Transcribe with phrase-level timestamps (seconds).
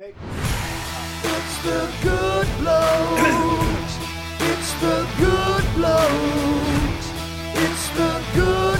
[0.00, 0.14] It's
[1.64, 2.46] the good.
[4.38, 5.64] It's the good.
[7.54, 8.78] It's the good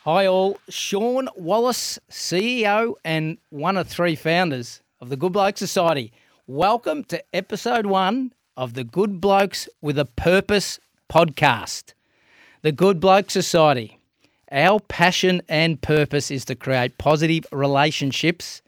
[0.03, 0.59] Hi, all.
[0.69, 6.13] Sean Wallace, CEO and one of three founders of the Good Bloke Society.
[6.49, 11.94] Welcome to episode one of the Good Blokes with a Purpose podcast.
[12.65, 13.99] The Good Bloke Society.
[14.51, 18.63] Our passion and purpose is to create positive relationships,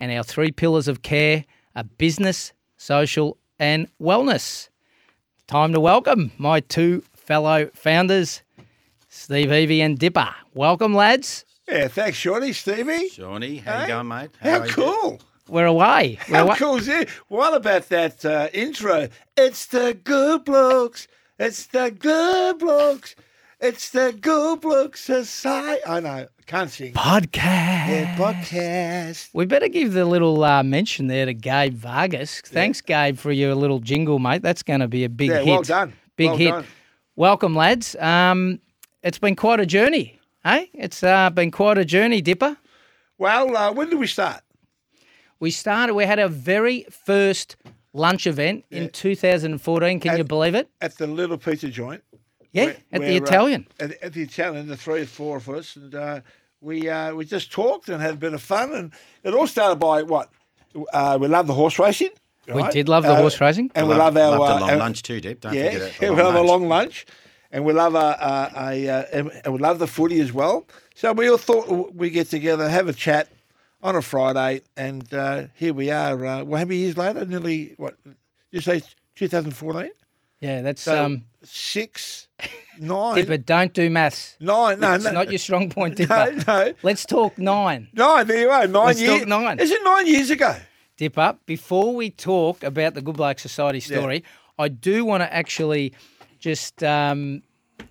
[0.00, 1.44] and our three pillars of care
[1.76, 4.70] are business, social, and wellness.
[5.46, 8.42] Time to welcome my two fellow founders,
[9.08, 10.34] Stevie and Dipper.
[10.54, 11.44] Welcome, lads.
[11.68, 13.08] Yeah, thanks, Shorty, Stevie.
[13.08, 13.82] Shawnee, how Hey?
[13.82, 14.30] you going, mate?
[14.40, 14.72] How are you?
[14.72, 15.20] cool.
[15.46, 16.18] We're away.
[16.28, 16.56] We're How away.
[16.56, 17.08] cool is it?
[17.28, 19.06] What about that uh, intro?
[19.36, 21.06] It's the good blokes.
[21.38, 23.14] It's the good blokes.
[23.60, 25.80] It's the good blokes society.
[25.86, 26.26] I know.
[26.46, 26.92] Can't sing.
[26.94, 27.36] Podcast.
[27.88, 29.28] Yeah, podcast.
[29.32, 32.40] We better give the little uh, mention there to Gabe Vargas.
[32.42, 34.42] Thanks, Gabe, for your little jingle, mate.
[34.42, 35.46] That's going to be a big Yeah, hit.
[35.46, 35.92] well done.
[36.16, 36.50] Big Well hit.
[36.50, 36.64] done.
[37.16, 37.94] Welcome, lads.
[37.96, 38.60] Um,
[39.02, 40.68] it's been quite a journey, hey?
[40.74, 42.56] It's uh, been quite a journey, Dipper.
[43.18, 44.40] Well, uh, when did we start?
[45.38, 47.56] We started, we had our very first
[47.92, 50.00] lunch event in 2014.
[50.00, 50.68] Can you believe it?
[50.80, 52.02] At the little pizza joint.
[52.52, 53.66] Yeah, Where- at the where, uh, Italian.
[53.80, 56.20] at, at the Italian, the three or four of us, and uh,
[56.60, 58.72] we uh, we just talked and had a bit of fun.
[58.74, 58.92] And
[59.24, 60.30] it all started by what?
[60.92, 62.10] Uh, we love the horse racing.
[62.52, 63.70] We did love the Uh, horse racing.
[63.74, 65.40] and we Love- love our loved a uh, long our- lunch too, Deep.
[65.40, 65.94] Don't yeah, forget it.
[66.02, 67.06] yeah, we long love a long lunch,
[67.52, 70.66] and we love a, a, a, uh and and we love the footy as well.
[70.94, 73.28] So we all thought we get together, have a chat
[73.82, 76.14] on a Friday, and uh, here we are.
[76.24, 77.24] Uh, well, how many years later?
[77.24, 77.96] Nearly what?
[78.50, 78.82] You say
[79.16, 79.90] 2014?
[80.40, 82.28] Yeah, that's So um, six,
[82.80, 83.36] nine, Dipper.
[83.38, 84.36] Don't do maths.
[84.40, 84.80] nine.
[84.80, 86.32] No, It's no, not your strong point, Dipper.
[86.32, 86.74] no, no.
[86.82, 87.88] Let's talk nine.
[87.92, 88.66] Nine, there you are.
[88.66, 89.18] 9 Let's years.
[89.20, 89.58] talk nine.
[89.58, 90.56] Is it nine years ago?
[90.98, 91.44] dip up.
[91.46, 94.22] Before we talk about the Good Bloke Society story,
[94.58, 95.94] I do want to actually
[96.38, 97.42] just um,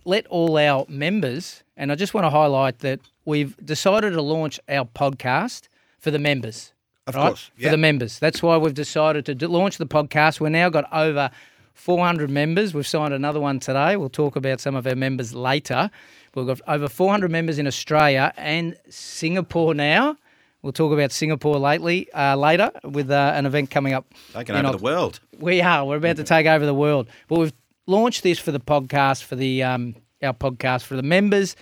[0.05, 4.59] let all our members, and I just want to highlight that we've decided to launch
[4.69, 5.67] our podcast
[6.01, 6.73] for the members.
[7.07, 7.27] Of right?
[7.29, 8.19] course, For the members.
[8.19, 10.39] That's why we've decided to do, launch the podcast.
[10.39, 11.31] We've now got over
[11.73, 12.73] 400 members.
[12.73, 13.95] We've signed another one today.
[13.95, 15.89] We'll talk about some of our members later.
[16.35, 20.17] We've got over 400 members in Australia and Singapore now.
[20.61, 24.05] We'll talk about Singapore lately uh, later with uh, an event coming up.
[24.31, 25.19] Taking over Oct- the world.
[25.39, 25.85] We are.
[25.85, 27.09] We're about to take over the world.
[27.27, 27.53] But we've
[27.87, 31.55] launched this for the podcast for the um, our podcast for the members.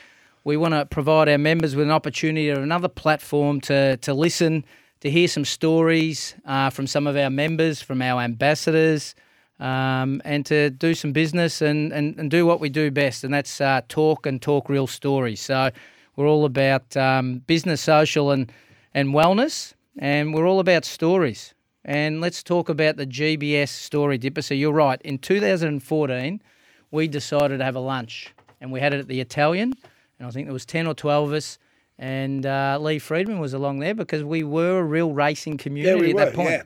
[0.49, 4.65] We want to provide our members with an opportunity or another platform to to listen,
[5.01, 9.13] to hear some stories uh, from some of our members, from our ambassadors,
[9.59, 13.31] um, and to do some business and, and, and do what we do best, and
[13.31, 15.39] that's uh, talk and talk real stories.
[15.39, 15.69] So
[16.15, 18.51] we're all about um, business, social, and
[18.95, 21.53] and wellness, and we're all about stories.
[21.85, 24.41] And let's talk about the GBS story, Dipper.
[24.41, 24.99] So you're right.
[25.03, 26.41] In 2014,
[26.89, 29.75] we decided to have a lunch, and we had it at the Italian,
[30.19, 31.57] and I think there was 10 or 12 of us.
[31.97, 36.09] And uh, Lee Freedman was along there because we were a real racing community we
[36.09, 36.49] at were, that point.
[36.51, 36.63] yeah.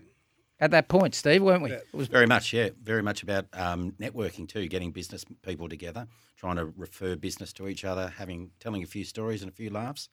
[0.59, 1.71] At that point, Steve, weren't we?
[1.71, 2.69] It was Very much, yeah.
[2.81, 7.67] Very much about um, networking too, getting business people together, trying to refer business to
[7.67, 10.09] each other, having telling a few stories and a few laughs.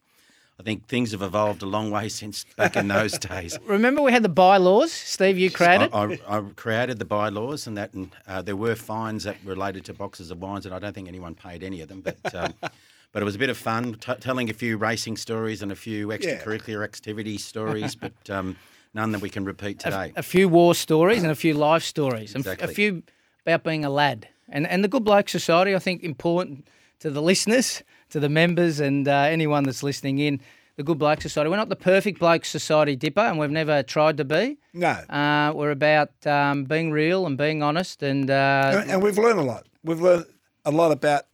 [0.59, 3.59] I think things have evolved a long way since back in those days.
[3.65, 4.93] Remember, we had the bylaws.
[4.93, 5.91] Steve, you created.
[5.93, 9.85] I, I, I created the bylaws, and that, and uh, there were fines that related
[9.87, 12.01] to boxes of wines, and I don't think anyone paid any of them.
[12.01, 12.55] But um,
[13.13, 15.77] but it was a bit of fun, t- telling a few racing stories and a
[15.77, 18.57] few extracurricular activity stories, but um,
[18.95, 20.13] none that we can repeat today.
[20.17, 23.03] a few war stories and a few life stories, and f- a few
[23.47, 24.29] about being a lad.
[24.49, 26.67] And and the Good Bloke Society, I think, important
[27.01, 30.41] to the listeners, to the members, and uh, anyone that's listening in.
[30.77, 31.51] The Good Bloke Society.
[31.51, 34.57] We're not the perfect bloke society, Dipper, and we've never tried to be.
[34.73, 34.89] No.
[34.89, 39.41] Uh, we're about um, being real and being honest, and uh, and, and we've learned
[39.41, 39.67] a lot.
[39.85, 40.25] We've learned
[40.65, 41.27] a lot about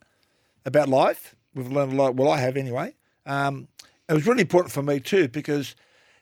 [0.65, 1.33] about life.
[1.57, 2.15] We've learned a lot.
[2.15, 2.93] Well, I have anyway.
[3.25, 3.67] Um,
[4.07, 5.75] it was really important for me too because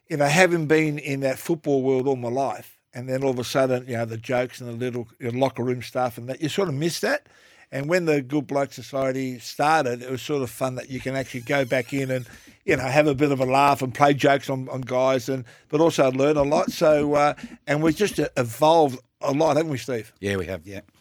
[0.09, 3.39] you know having been in that football world all my life, and then all of
[3.39, 6.27] a sudden you know the jokes and the little you know, locker room stuff and
[6.29, 7.27] that you sort of miss that.
[7.71, 11.15] And when the Good Bloke Society started, it was sort of fun that you can
[11.15, 12.25] actually go back in and
[12.63, 15.43] you know have a bit of a laugh and play jokes on, on guys, and
[15.69, 16.71] but also learn a lot.
[16.71, 17.33] So uh,
[17.67, 20.13] and we've just evolved a lot, haven't we, Steve?
[20.19, 20.65] Yeah, we have.
[20.65, 20.94] Yeah, yeah.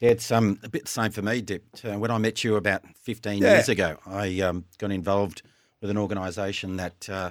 [0.00, 1.64] It's um, a bit the same for me, Dip.
[1.82, 3.54] Uh, when I met you about 15 Yeah.
[3.54, 5.42] years ago, I um, got involved
[5.80, 7.30] with an organisation that uh,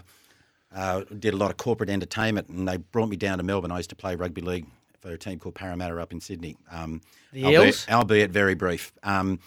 [0.75, 3.71] uh, did a lot of corporate entertainment, and they brought me down to Melbourne.
[3.71, 4.65] I used to play rugby league
[4.99, 6.57] for a team called Parramatta up in Sydney.
[6.71, 7.01] Um,
[7.33, 7.85] The albeit, Eels?
[7.89, 8.91] albeit very brief.
[9.03, 9.39] Um,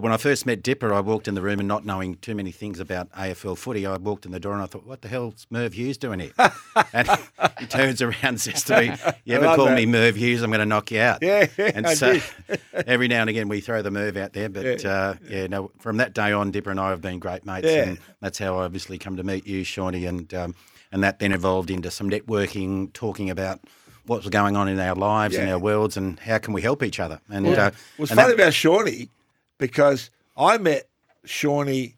[0.00, 2.34] but when I first met Dipper, I walked in the room and not knowing too
[2.34, 5.08] many things about AFL footy, I walked in the door and I thought, what the
[5.08, 6.32] hell's Merv Hughes doing here?
[6.94, 7.06] and
[7.58, 8.92] he turns around and says to me,
[9.24, 9.74] You ever call that.
[9.76, 11.18] me Merv Hughes, I'm going to knock you out.
[11.22, 12.18] Yeah, And I so
[12.86, 14.48] every now and again we throw the Merv out there.
[14.48, 14.90] But Yeah.
[14.90, 17.66] uh, yeah, no, from that day on, Dipper and I have been great mates.
[17.66, 17.82] Yeah.
[17.84, 20.06] And that's how I obviously come to meet you, Shawnee.
[20.06, 20.54] And, um,
[20.92, 23.60] and that then evolved into some networking, talking about
[24.06, 25.52] what's going on in our lives and Yeah.
[25.54, 27.20] our worlds and how can we help each other.
[27.30, 29.10] And uh, and funny that- about Shawnee
[29.60, 30.88] because I met
[31.24, 31.94] Shawnee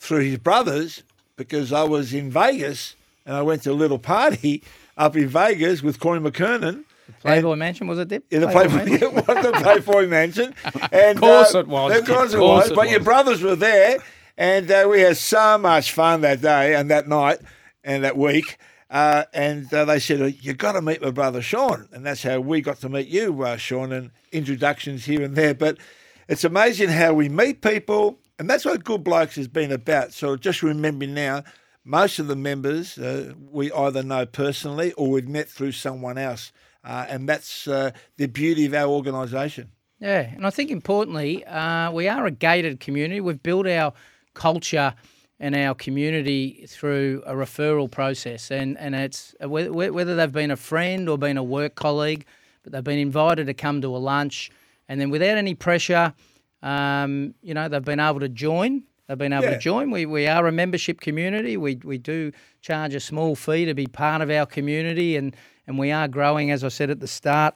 [0.00, 1.04] through his brothers
[1.36, 4.64] because I was in Vegas and I went to a little party
[4.96, 6.84] up in Vegas with Corey McKernan.
[7.20, 8.24] Playboy Mansion was it, Dip?
[8.30, 9.14] In the Playboy Playboy, Mansion?
[9.26, 10.54] was the Playboy Mansion.
[10.90, 11.98] And, Of course uh, it was.
[11.98, 12.70] Of course it Of course was.
[12.70, 13.98] it but your brothers were there,
[14.36, 17.38] and uh, we had so much fun that day and that night
[17.84, 18.56] and that week.
[18.90, 21.88] Uh, and uh, they said, oh, you got to meet my brother Sean.
[21.92, 25.54] And that's how we got to meet you, uh, Sean, and introductions here and there.
[25.54, 25.78] But
[26.28, 28.18] it's amazing how we meet people.
[28.38, 30.12] And that's what Good Blokes has been about.
[30.12, 31.44] So just remember now,
[31.84, 36.52] most of the members uh, we either know personally or we've met through someone else.
[36.84, 39.70] Uh, and that's uh, the beauty of our organisation.
[40.00, 43.20] Yeah, and I think importantly, uh, we are a gated community.
[43.20, 43.92] We've built our
[44.34, 44.94] culture
[45.38, 50.50] and our community through a referral process, and and it's whe- whe- whether they've been
[50.50, 52.24] a friend or been a work colleague,
[52.64, 54.50] but they've been invited to come to a lunch,
[54.88, 56.14] and then without any pressure,
[56.62, 58.82] um, you know, they've been able to join.
[59.08, 59.50] They've been able Yeah.
[59.54, 59.90] to join.
[59.90, 61.56] We, we are a membership community.
[61.56, 65.34] We, we do charge a small fee to be part of our community, and,
[65.66, 67.54] and we are growing, as I said at the start.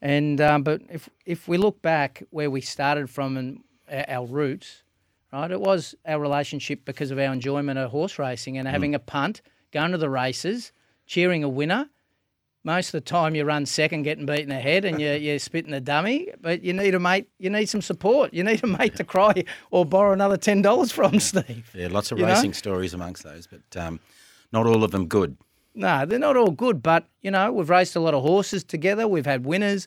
[0.00, 4.26] And um, but if if we look back where we started from and our, our
[4.26, 4.84] roots,
[5.32, 9.00] right, it was our relationship because of our enjoyment of horse racing and having a
[9.00, 9.42] punt,
[9.72, 10.72] going to the races,
[11.06, 11.88] cheering a winner.
[12.68, 15.80] Most of the time, you run second, getting beaten ahead, and you you're spitting a
[15.80, 16.28] dummy.
[16.38, 17.26] But you need a mate.
[17.38, 18.34] You need some support.
[18.34, 21.70] You need a mate to cry or borrow another ten dollars from, Steve.
[21.74, 22.34] Yeah, lots of You know?
[22.34, 24.00] racing stories amongst those, but um,
[24.52, 25.38] not all of them good.
[25.74, 29.08] No, they're not all good, but you know, we've raced a lot of horses together.
[29.08, 29.86] We've had winners.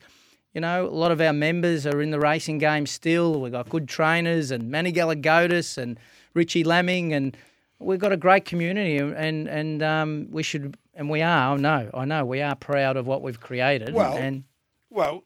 [0.56, 3.42] You know, a lot of our members are in the racing game still.
[3.42, 6.00] We've got good trainers and Manny Gelagotis and
[6.34, 7.38] Richie Laming, and
[7.78, 8.98] we've got a great community.
[8.98, 11.56] And and um, we should, and we are.
[11.56, 13.92] I know, I know, we are proud of what we've created.
[13.96, 14.44] Well, and
[14.92, 15.24] Well,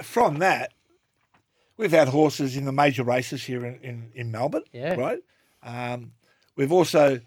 [0.00, 0.72] from that,
[1.76, 4.94] we've had horses in the major races here in, in, in Melbourne, Yeah.
[4.94, 5.18] right?
[5.60, 6.12] Um,
[6.54, 7.20] we've also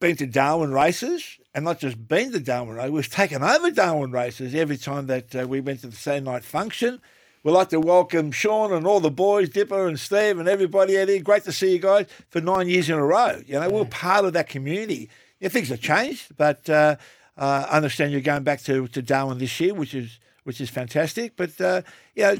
[0.00, 4.10] been to Darwin races, and not just been to Darwin races, we've taken over Darwin
[4.10, 7.02] races every time that uh, we went to the Saturday night function.
[7.42, 11.08] We'd like to welcome Sean and all the boys, Dipper and Steve and everybody out
[11.08, 11.20] here.
[11.22, 13.42] Great to see you guys for nine years in a row.
[13.46, 15.10] You know, we're part of that community.
[15.40, 16.96] Yeah, things have changed, but uh,
[17.36, 20.70] uh, I understand you're going back to, to Darwin this year, which is which is
[20.70, 21.36] fantastic.
[21.36, 21.82] But uh,
[22.14, 22.36] you know,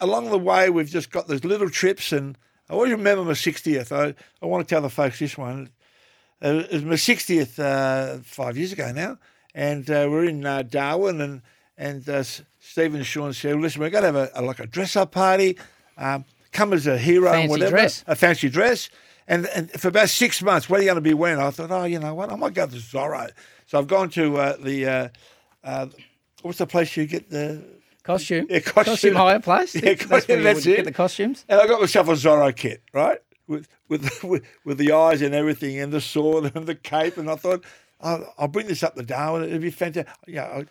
[0.00, 2.38] along the way, we've just got those little trips, and
[2.68, 3.92] I always remember my 60th.
[3.92, 5.70] I, I want to tell the folks this one.
[6.40, 9.18] It was my 60th uh, five years ago now,
[9.54, 11.42] and uh, we're in uh, Darwin, and
[11.76, 12.22] and uh,
[12.58, 15.12] Stephen and Sean said, "Listen, we're going to have a, a like a dress up
[15.12, 15.58] party.
[15.98, 18.04] Um, come as a hero and whatever, dress.
[18.06, 18.88] a fancy dress."
[19.30, 21.40] And, and for about six months, what are you going to be wearing?
[21.40, 23.30] I thought, oh, you know what, I might go to Zorro.
[23.66, 25.08] So I've gone to uh, the uh,
[25.62, 25.86] uh,
[26.42, 27.62] what's the place you get the
[28.02, 29.14] costume, Yeah, costume.
[29.14, 29.76] hire place.
[29.76, 30.76] Yeah, that's where you that's it.
[30.76, 31.44] get the costumes.
[31.48, 33.18] And I got myself a Zorro kit, right?
[33.46, 37.16] With with with, with the eyes and everything, and the sword and the cape.
[37.16, 37.64] And I thought,
[38.00, 39.44] oh, I'll bring this up to Darwin.
[39.44, 40.12] It'd be fantastic.
[40.26, 40.66] Yeah, I,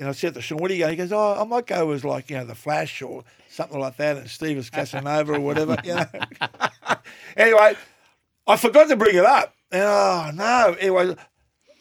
[0.00, 1.92] and I said to Sean, "What are you going?" He goes, "Oh, I might go
[1.92, 5.40] as like you know the Flash or something like that, and Steve is Casanova or
[5.40, 6.06] whatever." You know.
[7.36, 7.76] anyway,
[8.52, 9.54] I forgot to bring it up.
[9.70, 10.76] And, oh no!
[10.78, 11.16] Anyway,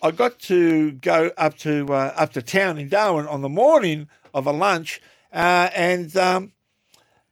[0.01, 4.07] I got to go up to uh, up to town in Darwin on the morning
[4.33, 5.01] of a lunch,
[5.33, 6.53] uh, and um,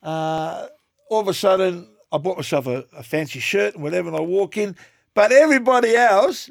[0.03, 0.67] uh,
[1.10, 4.19] all of a sudden I bought myself a, a fancy shirt and whatever, and I
[4.19, 4.75] walk in,
[5.13, 6.50] but everybody else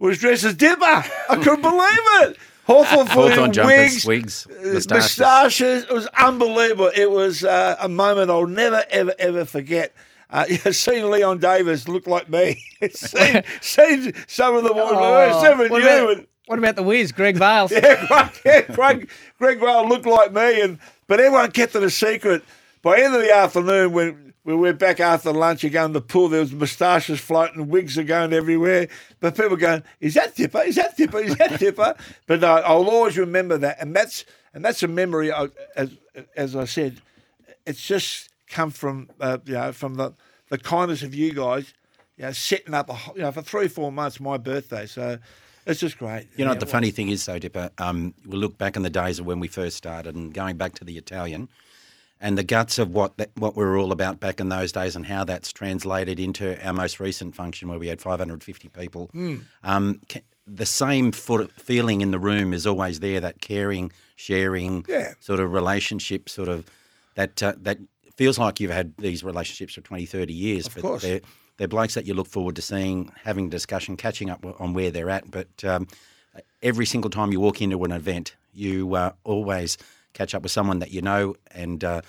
[0.00, 0.84] was dressed as Dipper.
[0.84, 2.36] I couldn't believe it.
[2.66, 5.18] Hawthorn Hawthorn jumpers, wigs, wigs, uh, moustaches.
[5.20, 5.82] moustaches.
[5.84, 6.90] It was unbelievable.
[6.96, 9.94] It was uh, a moment I'll never, ever, ever forget.
[10.34, 12.60] Uh, yeah, seeing Leon Davis look like me,
[12.90, 17.12] seen, seeing some of the Oh, seven what, you, about, and what about the Wiz,
[17.12, 17.70] Greg Vales?
[17.70, 21.90] yeah, Greg, yeah, Greg, Greg Rail looked like me, and but everyone kept it a
[21.90, 22.42] secret.
[22.82, 25.92] By the end of the afternoon, when we went back after lunch, you go in
[25.92, 28.88] the pool, there was moustaches floating, wigs are going everywhere.
[29.20, 30.62] But people going, "Is that Dipper?
[30.62, 31.20] Is that Dipper?
[31.20, 31.94] Is that Dipper?"
[32.26, 35.30] But no, I'll always remember that, and that's and that's a memory.
[35.32, 35.90] I, as
[36.36, 37.00] as I said,
[37.66, 40.12] it's just come from uh, you know from the
[40.50, 41.72] the kindness of you guys.
[42.16, 45.18] You know, setting up a, you know for three four months my birthday, so
[45.66, 46.28] it's just great.
[46.36, 47.70] You know Yeah, the funny thing is, though, Dipper?
[47.78, 50.74] Um, we look back in the days of when we first started and going back
[50.74, 51.48] to the Italian,
[52.20, 54.94] and the guts of what that, what we were all about back in those days,
[54.94, 59.08] and how that's translated into our most recent function where we had 550 people.
[59.12, 59.36] Hmm.
[59.64, 63.18] Um, ca- the same foot feeling in the room is always there.
[63.18, 65.14] That caring, sharing, Yeah.
[65.18, 66.64] sort of relationship, sort of
[67.16, 67.78] that uh, that
[68.16, 70.66] feels like you've had these relationships for 20, 30 years.
[70.66, 71.02] Of but course.
[71.02, 71.20] They're,
[71.56, 75.10] they're blokes that you look forward to seeing, having discussion, catching up on where they're
[75.10, 75.30] at.
[75.30, 75.86] But um,
[76.62, 79.78] every single time you walk into an event, you uh, always
[80.12, 82.00] catch up with someone that you know, and uh,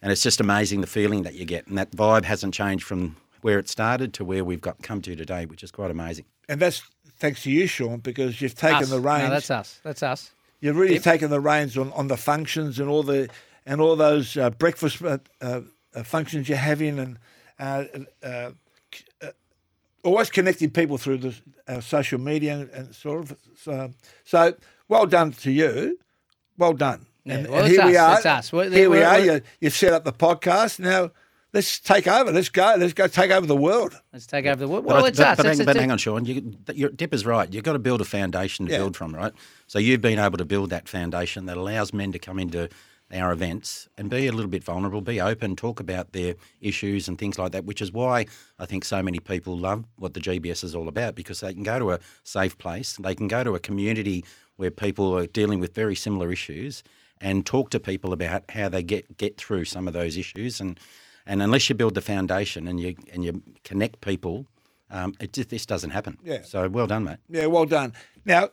[0.00, 3.16] and it's just amazing the feeling that you get, and that vibe hasn't changed from
[3.40, 6.24] where it started to where we've got come to today, which is quite amazing.
[6.48, 6.82] And that's
[7.18, 8.90] thanks to you, Sean, because you've taken Us.
[8.90, 9.24] the reins.
[9.24, 9.80] No, that's us.
[9.82, 10.30] That's us.
[10.60, 13.28] You've really taken the reins on, on the functions and all the
[13.68, 15.60] and all those uh, breakfast uh, uh,
[15.94, 17.18] uh, functions you're having, and
[17.60, 17.84] uh,
[18.24, 18.50] uh,
[19.22, 19.30] uh,
[20.02, 21.34] always connecting people through the
[21.68, 23.36] uh, social media and, and sort of.
[23.56, 23.90] So,
[24.24, 24.54] so
[24.88, 25.98] well done to you.
[26.56, 27.06] Well done.
[27.26, 28.16] and, well, and it's here we us, are.
[28.16, 28.52] it's us.
[28.52, 29.18] We're- here we we're- are.
[29.20, 31.10] we're- You, you've set up the podcast now.
[31.54, 32.30] Let's take over.
[32.30, 32.74] Let's go.
[32.78, 33.94] Let's go take over the world.
[34.12, 34.84] Let's take over the world.
[34.84, 35.36] Well, I- it's but, us.
[35.36, 36.24] But, It's- hang, but it's- hang on, Sean.
[36.24, 37.52] You, your Dipper's right.
[37.52, 38.78] You've got to build a foundation to Yeah.
[38.78, 39.32] build from, right?
[39.66, 42.68] So you've been able to build that foundation that allows men to come into
[43.12, 47.18] our events and be a little bit vulnerable, be open, talk about their issues and
[47.18, 48.26] things like that, which is why
[48.58, 51.62] I think so many people love what the GBS is all about because they can
[51.62, 54.24] go to a safe place, they can go to a community
[54.56, 56.82] where people are dealing with very similar issues
[57.20, 60.78] and talk to people about how they get, get through some of those issues and
[61.28, 64.46] and unless you build the foundation and you and you connect people,
[64.90, 66.16] um, it just, this doesn't happen.
[66.24, 66.42] Yeah.
[66.42, 67.18] So well done, mate.
[67.28, 67.92] Yeah, well done.
[68.24, 68.48] Now,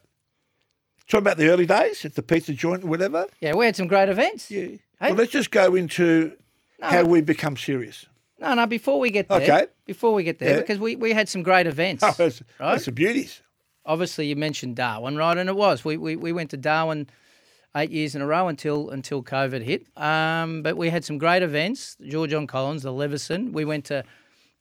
[1.07, 3.27] talking about the early days at the pizza joint or whatever.
[3.41, 4.49] yeah, we had some great events.
[4.51, 4.61] Yeah.
[4.99, 5.09] Hey?
[5.09, 6.33] Well, let's just go into
[6.81, 8.05] how we become serious.
[8.39, 8.65] No, no.
[8.65, 9.67] Before we get there, Okay.
[9.85, 10.59] before we get there, Yeah.
[10.61, 12.03] because we, we had some great events.
[12.03, 12.71] Oh, that's, right?
[12.73, 13.41] that's the beauties.
[13.85, 15.37] Obviously, you mentioned Darwin, right?
[15.37, 17.07] And it was we we, we went to Darwin
[17.75, 19.85] eight years in a row until until COVID hit.
[19.95, 21.95] Um, but we had some great events.
[22.05, 23.51] George on Collins, the Leveson.
[23.53, 24.03] We went to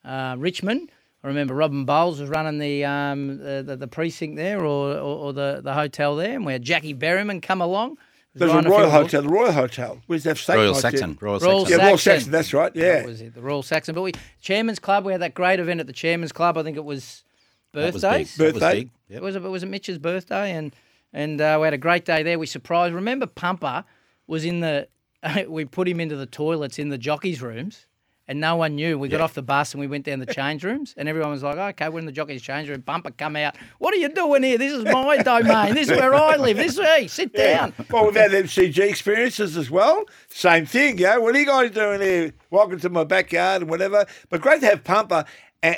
[0.04, 0.90] uh, Richmond.
[1.24, 4.98] I remember Robin Bowles was running the um, the, the, the precinct there or, or,
[4.98, 7.96] or the, the hotel there, and we had Jackie Berryman come along.
[8.34, 10.02] He was There's a Royal few- Hotel, the Royal Hotel.
[10.06, 11.10] Where's that steak Royal night Saxon.
[11.18, 11.28] there?
[11.28, 11.78] Royal, Royal Saxon.
[11.78, 12.12] Yeah, Royal Saxon.
[12.20, 12.72] Saxon, that's right.
[12.76, 12.92] Yeah.
[12.98, 13.94] That was it, the Royal Saxon.
[13.94, 14.12] But we
[14.42, 15.04] Chairman's Club.
[15.06, 16.58] We had that great event at the Chairman's Club.
[16.58, 17.24] I think it was
[17.72, 18.36] That was birthdays.
[18.36, 18.46] big.
[18.46, 18.78] That was Birthday.
[18.80, 18.90] big.
[19.08, 19.16] Yep.
[19.16, 20.74] It was it was it Mitch's birthday, and
[21.14, 22.38] and uh, we had a great day there.
[22.38, 22.92] We surprised.
[22.94, 23.84] Remember, Pumper
[24.26, 24.88] was in the.
[25.48, 27.86] we put him into the toilets in the jockeys' rooms,
[28.26, 28.98] and no one knew.
[28.98, 31.42] We got off the bus and we went down the change rooms, and everyone was
[31.42, 33.56] like, "Okay, we're in the jockeys' change room." Pumper come out.
[33.78, 34.58] What are you doing here?
[34.58, 35.74] This is my domain.
[35.74, 36.56] This is where I live.
[36.56, 37.74] This hey, sit down.
[37.90, 40.04] Well, we've had MCG experiences as well.
[40.28, 41.16] Same thing, yeah.
[41.18, 42.32] What are you guys doing here?
[42.50, 44.06] Welcome to my backyard and whatever.
[44.30, 45.24] But great to have Pumper,
[45.62, 45.76] and,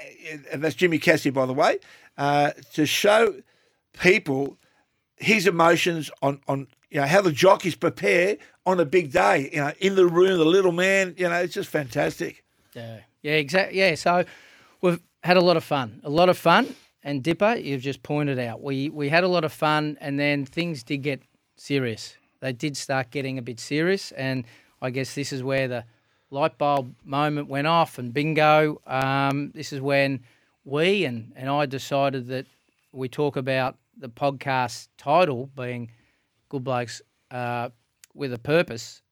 [0.52, 1.78] and that's Jimmy Cassidy, by the way,
[2.16, 3.34] uh, to show
[3.98, 4.58] people
[5.16, 9.48] his emotions on, on you know how the jockeys prepare on a big day.
[9.52, 11.14] You know, in the room, the little man.
[11.16, 12.44] You know, it's just fantastic.
[12.74, 13.78] Yeah, yeah, exactly.
[13.78, 14.24] Yeah, so
[14.82, 16.74] we've had a lot of fun, a lot of fun.
[17.02, 20.44] And Dipper, you've just pointed out, we we had a lot of fun, and then
[20.44, 21.22] things did get
[21.54, 22.16] serious.
[22.40, 24.44] They did start getting a bit serious, and
[24.82, 25.84] I guess this is where the
[26.30, 27.98] light bulb moment went off.
[27.98, 30.20] And bingo, um, this is when
[30.64, 32.46] we and and I decided that
[32.92, 35.90] we talk about the podcast title being
[36.48, 37.70] "Good Blokes uh,
[38.16, 39.02] with a Purpose."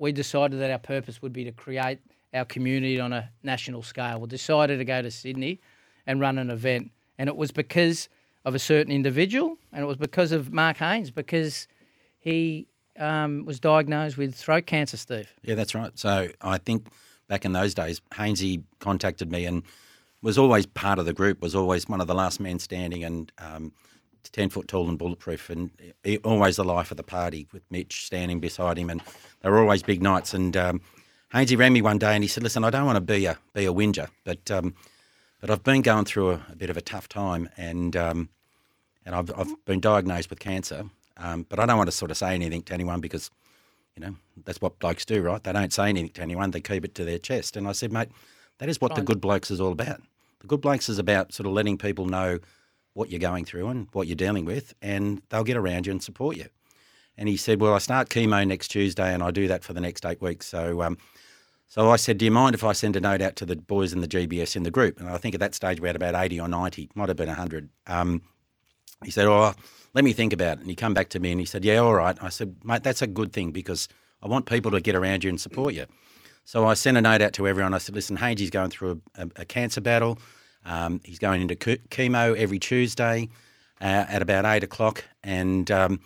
[0.00, 1.98] we decided that our purpose would be to create
[2.32, 4.18] our community on a national scale.
[4.18, 5.60] We decided to go to Sydney
[6.06, 6.90] and run an event.
[7.18, 8.08] And it was because
[8.46, 11.68] of a certain individual, and it was because of Mark Haynes, because
[12.18, 12.66] he
[12.98, 15.30] um, was diagnosed with throat cancer, Steve.
[15.42, 15.96] Yeah, that's right.
[15.98, 16.88] So I think
[17.28, 19.62] back in those days, Hainsey contacted me and
[20.22, 23.30] was always part of the group, was always one of the last men standing and
[23.38, 23.72] um,
[24.24, 25.70] 10 foot tall and bulletproof and
[26.04, 28.90] he- always the life of the party with Mitch standing beside him.
[28.90, 29.02] And
[29.42, 30.34] they were always big nights.
[30.34, 30.80] And um,
[31.32, 33.38] Hainsey rang me one day and he said, listen, I don't want to be a,
[33.54, 34.74] be a whinger, but, um,
[35.40, 38.28] but I've been going through a, a bit of a tough time and, um,
[39.06, 40.84] and I've, I've been diagnosed with cancer.
[41.16, 43.30] Um, but I don't want to sort of say anything to anyone because
[43.96, 45.42] you know, that's what blokes do, right?
[45.42, 47.56] They don't say anything to anyone, they keep it to their chest.
[47.56, 48.08] And I said, mate,
[48.58, 50.00] that is what the good blokes is all about.
[50.40, 52.38] The good blokes is about sort of letting people know
[52.94, 56.02] what you're going through and what you're dealing with, and they'll get around you and
[56.02, 56.46] support you.
[57.16, 59.80] And he said, well, I start chemo next Tuesday, and I do that for the
[59.80, 60.46] next eight weeks.
[60.46, 60.96] So, um,
[61.68, 63.92] so I said, do you mind if I send a note out to the boys
[63.92, 64.98] in the GBS in the group?
[64.98, 67.28] And I think at that stage we had about 80 or 90, might have been
[67.28, 67.68] 100.
[67.86, 68.22] Um,
[69.04, 69.54] he said, "Oh,
[69.94, 71.78] let me think about it." And he come back to me and he said, "Yeah,
[71.78, 73.88] all right." I said, "Mate, that's a good thing because
[74.22, 75.86] I want people to get around you and support you."
[76.44, 77.72] So I sent a note out to everyone.
[77.72, 80.18] I said, "Listen, Hainsey's going through a, a, a cancer battle.
[80.70, 83.28] Um, he's going into chemo every Tuesday
[83.80, 86.00] uh, at about eight o'clock, and um,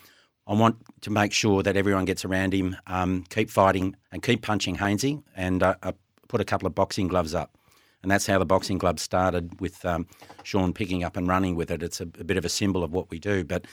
[0.47, 4.42] I want to make sure that everyone gets around him, um, keep fighting and keep
[4.42, 5.23] punching Hainsey.
[5.37, 5.92] And uh, I
[6.28, 7.56] put a couple of boxing gloves up.
[8.02, 10.06] And that's how the boxing gloves started with um,
[10.42, 11.83] Sean picking up and running with it.
[11.83, 13.44] It's a, a, bit of a symbol of what we do.
[13.44, 13.66] But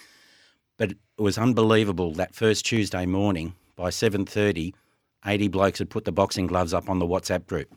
[0.77, 4.73] but it was unbelievable that first Tuesday morning by 7.30,
[5.25, 7.71] 80 blokes had put the boxing gloves up on the WhatsApp group.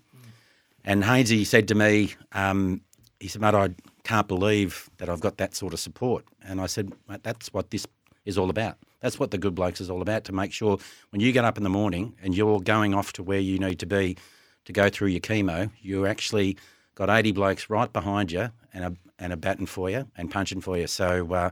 [0.84, 2.80] And Hainsey said to me, um,
[3.24, 3.70] he said, mate, I
[4.02, 6.26] can't believe that I've got that sort of support.
[6.46, 7.86] And I said, that's what this
[8.26, 8.76] is all about.
[9.00, 10.76] That's what the good blokes is all about to make sure
[11.08, 13.78] when you get up in the morning and you're going off to where you need
[13.78, 14.18] to be
[14.66, 16.58] to go through your chemo, you actually
[16.96, 20.60] got 80 blokes right behind you and a, and a baton for you and punching
[20.60, 20.86] for you.
[20.86, 21.50] So uh,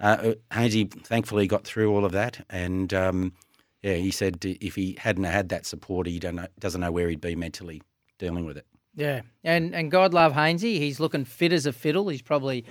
[0.00, 2.44] uh, Hainsey thankfully got through all of that.
[2.50, 3.32] And um,
[3.80, 7.08] yeah, he said if he hadn't had that support, he don't know, doesn't know where
[7.08, 7.80] he'd be mentally
[8.18, 8.66] dealing with it.
[8.98, 10.78] Yeah, and and God love Hainesy.
[10.78, 12.08] He's looking fit as a fiddle.
[12.08, 12.64] He's probably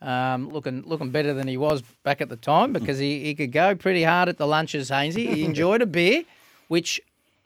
[0.00, 3.52] um, looking looking better than he was back at the time because he, he could
[3.52, 6.24] go pretty hard at the lunches, Hainesy He enjoyed a beer,
[6.68, 7.02] which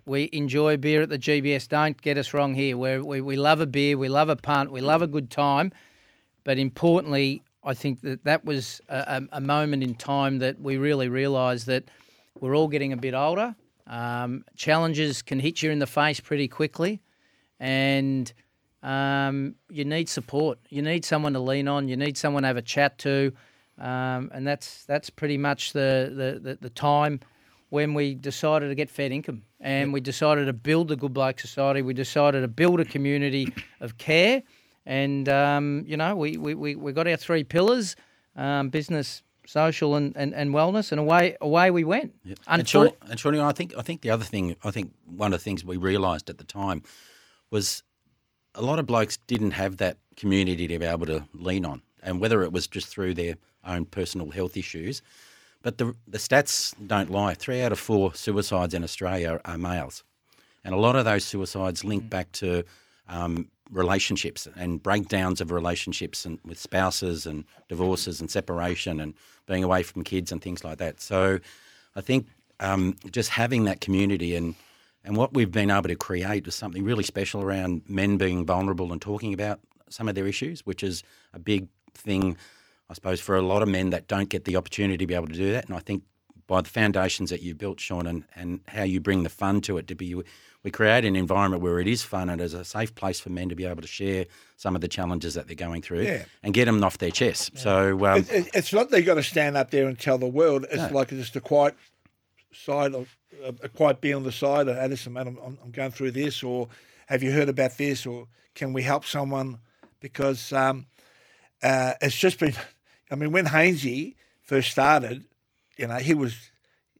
[0.07, 1.69] we enjoy beer at the GBS.
[1.69, 2.77] Don't get us wrong here.
[2.77, 5.73] We're, we we love a beer, we love a punt, we love a good time,
[6.45, 11.09] but importantly, I think that that was a, a moment in time that we really
[11.09, 11.87] realised that
[12.39, 13.57] we're all getting a bit older.
[13.89, 17.01] Um, challenges can hit you in the face pretty quickly
[17.61, 18.33] and
[18.83, 20.59] um, you need support.
[20.71, 21.89] You need someone to lean on.
[21.89, 23.33] You need someone to have a chat to,
[23.79, 27.21] um, and that's that's pretty much the, the, the, the, time
[27.71, 31.41] when we decided to get Fed Income and we decided to build the Good Bloke
[31.41, 31.83] Society.
[31.83, 34.43] We decided to build a community of care,
[34.87, 37.97] and um, you know we, we, we, we got our three pillars:
[38.37, 42.15] um, business, social and, and, and wellness, and away away we went.
[42.25, 42.39] Yep.
[42.47, 45.41] And, Shawnee, and Shawnee, I think I think the other thing I think one of
[45.41, 46.83] the things we realised at the time
[47.51, 47.83] was
[48.55, 52.21] a lot of blokes didn't have that community to be able to lean on, and
[52.21, 55.03] whether it was just through their own personal health issues.
[55.63, 57.35] But the, the stats don't lie.
[57.35, 60.05] Three out of four suicides in Australia are males.
[60.65, 62.11] And a lot of those suicides link mm.
[62.11, 62.65] back to
[63.09, 69.15] um, relationships and breakdowns of relationships and with spouses and divorces and separation and
[69.47, 71.01] being away from kids and things like that.
[71.01, 71.41] So
[71.97, 72.27] I think
[72.61, 74.55] um, just having that community and
[75.09, 78.93] and what we've been able to create is something really special around men being vulnerable
[78.93, 82.37] and talking about some of their issues, which is a big thing,
[82.91, 85.29] I suppose, for a lot of men that don't get the opportunity to be able
[85.29, 85.65] to do that.
[85.65, 86.03] And I think
[86.47, 89.79] by the foundations that you've built, Sean, and, and how you bring the fun to
[89.79, 90.15] it, to be
[90.63, 93.49] we create an environment where it is fun and is a safe place for men
[93.49, 94.27] to be able to share
[94.59, 96.25] some of the challenges that they're going through yeah.
[96.43, 97.53] and get them off their chest.
[97.55, 97.61] Yeah.
[97.61, 100.67] So um, it, it's not they've got to stand up there and tell the world.
[100.71, 100.99] It's no.
[100.99, 101.77] like just a quiet
[102.53, 103.18] side of
[103.75, 106.69] quite be on the side of Addison, man, I'm, I'm, going through this, or
[107.07, 109.59] have you heard about this, or can we help someone?
[110.01, 110.87] Because um,
[111.63, 112.55] uh, it's just been,
[113.11, 115.25] I mean, when Hainsey first started,
[115.77, 116.51] you know, he was,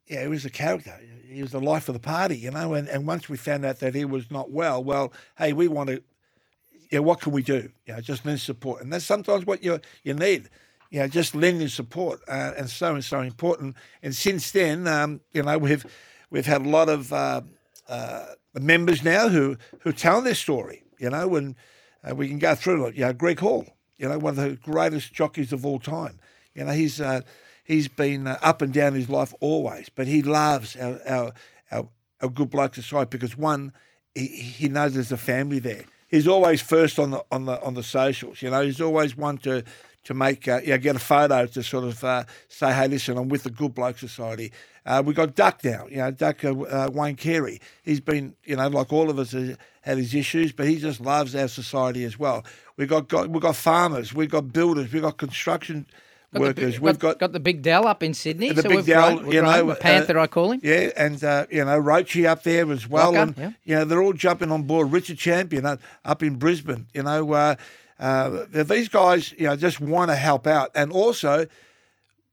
[0.07, 0.99] yeah, he was a character.
[1.29, 3.81] He was the life of the party, you know, and, and once we found out
[3.81, 6.03] that he was not well, well, hey, we want to,
[6.91, 7.71] yeah, what can we do?
[7.87, 8.83] You know, just lend support.
[8.83, 10.49] And that's sometimes what you you need
[10.91, 13.77] you know, just lending support uh, and so and so important.
[14.03, 15.85] And since then, um, you know, we've
[16.31, 17.43] We've had a lot of uh,
[17.89, 20.83] uh, members now who who tell their story.
[20.99, 21.55] You know, and
[22.09, 22.97] uh, we can go through it.
[22.97, 23.67] You know, Greg Hall,
[23.99, 26.19] you know, one of the greatest jockeys of all time.
[26.55, 27.23] You know, he's uh,
[27.65, 31.33] he's been uh, up and down his life always, but he loves our our
[31.71, 31.89] our,
[32.23, 33.73] our good bloke society because one,
[34.15, 35.85] he, he knows there's a family there.
[36.09, 38.43] He's always first on the on the on the socials.
[38.43, 39.63] You know, he's always one to
[40.05, 43.29] to make uh, yeah get a photo to sort of uh, say, hey, listen, I'm
[43.29, 44.53] with the Good Bloke Society.
[44.89, 47.61] Uh, we got Duck now, you know, Duck uh, uh, Wayne Carey.
[47.83, 50.99] He's been, you know, like all of us uh, had his issues, but he just
[50.99, 52.43] loves our society as well.
[52.79, 55.87] We got, got we got farmers, we got builders, we got construction.
[56.33, 56.77] Got workers.
[56.77, 58.51] The, We've got, got, got the big Dell up in Sydney.
[58.53, 60.61] The so big Dell, you know, Panther, I call him.
[60.63, 61.21] Yeah, and
[61.51, 63.51] you know, Roachy up there as well, Rocker, and yeah.
[63.65, 64.91] you know, they're all jumping on board.
[64.91, 67.57] Richard Champion up in Brisbane, you know, uh,
[68.53, 71.47] these guys, you know, just want to help out, and also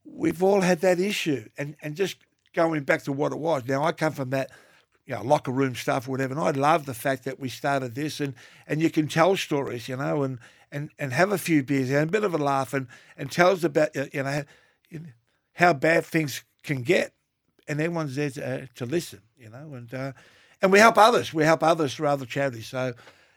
[0.05, 2.17] we've all had that issue, and and just
[2.55, 3.63] going back to what it was.
[3.67, 4.49] Now I come from that,
[5.05, 7.93] you know, locker room stuff or whatever, and I love the fact that we started
[7.93, 8.33] this, and
[8.65, 10.39] and you can tell stories, you know, and
[10.71, 12.87] and and have a few beers and a bit of a laugh, and
[13.17, 14.43] and tell us about you know
[15.53, 17.13] how bad things can get,
[17.67, 20.11] and everyone's there to, uh, to listen, you know, and uh,
[20.61, 21.33] and we help others.
[21.33, 22.67] We help others through other charities.
[22.67, 22.93] So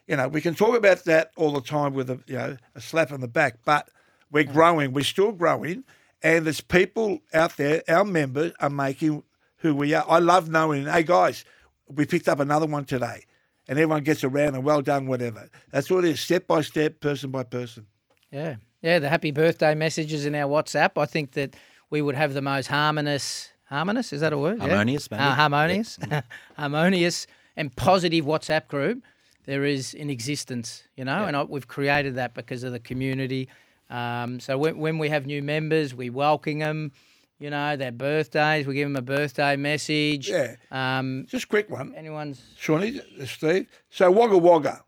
[0.07, 2.81] you know, we can talk about that all the time with a you know a
[2.81, 3.89] slap on the back, but
[4.31, 4.53] we're mm.
[4.53, 4.93] growing.
[4.93, 5.85] We're still growing,
[6.23, 7.83] and there's people out there.
[7.89, 9.23] Our members are making
[9.59, 10.05] who we are.
[10.09, 10.87] I love knowing.
[10.87, 11.45] Hey guys,
[11.89, 13.25] we picked up another one today,
[13.69, 15.49] and everyone gets around and well done, whatever.
[15.71, 17.87] That's what it is, step by step, person by person.
[18.31, 18.99] Yeah, yeah.
[18.99, 21.01] The happy birthday messages in our WhatsApp.
[21.01, 21.57] I think that
[21.91, 24.59] we would have the most harmonious, harmonious is that a word?
[24.59, 24.69] Yeah?
[24.69, 25.23] Harmonious, maybe.
[25.23, 25.99] Uh, harmonious,
[26.57, 27.27] harmonious,
[27.57, 29.03] and positive WhatsApp group
[29.49, 30.85] there is in existence.
[30.95, 33.49] You know, and I, we've created that because of the community.
[33.90, 36.92] Um, so when, when we have new members, we welcome them.
[37.40, 40.29] You know, their birthdays, we give them a birthday message.
[40.29, 40.57] Yeah.
[40.72, 43.68] Um, Just a quick one, anyone's Shawnee, Steve.
[43.90, 44.83] So Wagga Wagga,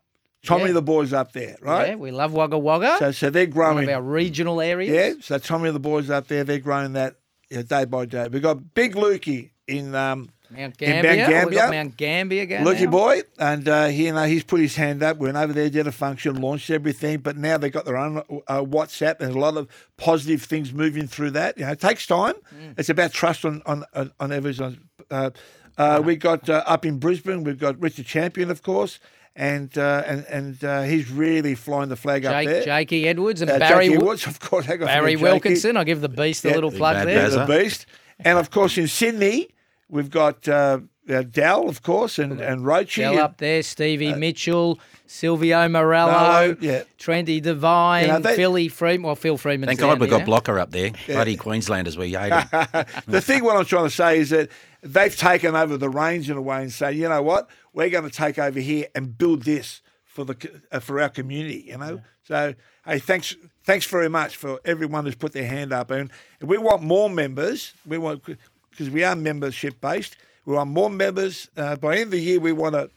[0.45, 0.73] Tommy Yeah.
[0.73, 1.89] the boys up there, right?
[1.89, 2.97] yeah, we love Wagga Wagga.
[2.99, 3.83] So so they're one growing.
[3.89, 4.93] of our regional areas.
[4.93, 7.15] Yeah, so Tommy the boys up there, they're growing that
[7.49, 8.27] you know, day by day.
[8.29, 11.41] We've got Big Lukey in um, Mount In Mount Gambier.
[11.41, 12.65] Oh, we've got Mount Gambier again.
[12.65, 12.91] Lukey now.
[12.91, 15.17] boy, and uh, he, you know, he's put his hand up.
[15.17, 18.61] Went over there, did a function, launched everything, but now they've got their own uh,
[18.61, 19.19] WhatsApp.
[19.19, 21.57] There's a lot of positive things moving through that.
[21.57, 22.33] You know, it takes time.
[22.55, 22.77] Mm.
[22.79, 24.87] It's about trust on on on, on everyone.
[25.09, 25.31] Uh,
[25.77, 27.43] uh, we got uh, up in Brisbane.
[27.43, 28.99] We've got Richard Champion, of course,
[29.35, 32.63] and uh, and and uh, he's really flying the flag up Jake, there.
[32.65, 34.67] Jakey Edwards and Uh, Barry Jakey Wi- Woods, of course.
[34.67, 35.15] Barry.
[35.15, 35.77] Wilkinson.
[35.77, 37.29] I'll give the beast a Yeah, little plug there.
[37.29, 37.47] Bazza.
[37.47, 37.85] the beast.
[38.23, 39.49] And of course, in Sydney,
[39.91, 42.97] we've got uh, uh, Dal, of course, and, and Roachy.
[42.97, 46.83] Dell up there, Stevie Mitchell, Silvio Morello, Morello, yeah.
[46.97, 49.03] Trendy Divine, You know, they- Philly Freeman.
[49.03, 50.25] Well, Phil Freeman's Thank God we've got.
[50.25, 50.91] Blocker up there.
[51.05, 52.45] Bloody Queenslanders, we hate him.
[53.07, 54.49] the thing what I'm trying to say is that
[54.81, 58.09] they've taken over the reins in a way and say, you know what, we're going
[58.09, 61.65] to take over here and build this for the uh, for our community.
[61.67, 62.53] You know, so
[62.85, 66.83] hey, thanks thanks very much for everyone who's put their hand up, and we want
[66.83, 67.73] more members.
[67.85, 68.23] We want
[68.71, 70.17] because we are membership based.
[70.45, 71.49] We want more members.
[71.55, 72.89] Uh, by the end of the year, we want to.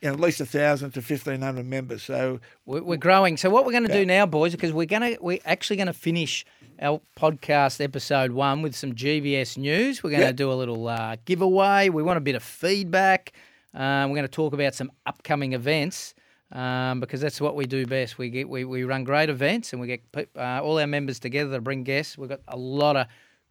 [0.00, 2.04] You know, at least a thousand to fifteen hundred members.
[2.04, 3.36] So We're, we're growing.
[3.36, 5.88] So what we're going to do now, boys, because we're going to we're actually going
[5.88, 6.46] to finish
[6.80, 10.04] our podcast episode one with some GBS news.
[10.04, 11.88] We're going to do a little uh, giveaway.
[11.88, 13.32] We want a bit of feedback.
[13.74, 16.14] Um, we're going to talk about some upcoming events.
[16.50, 18.16] Um, because that's what we do best.
[18.16, 21.50] We get we, we run great events and we get uh, all our members together
[21.50, 22.16] to bring guests.
[22.16, 23.06] We've got a lot of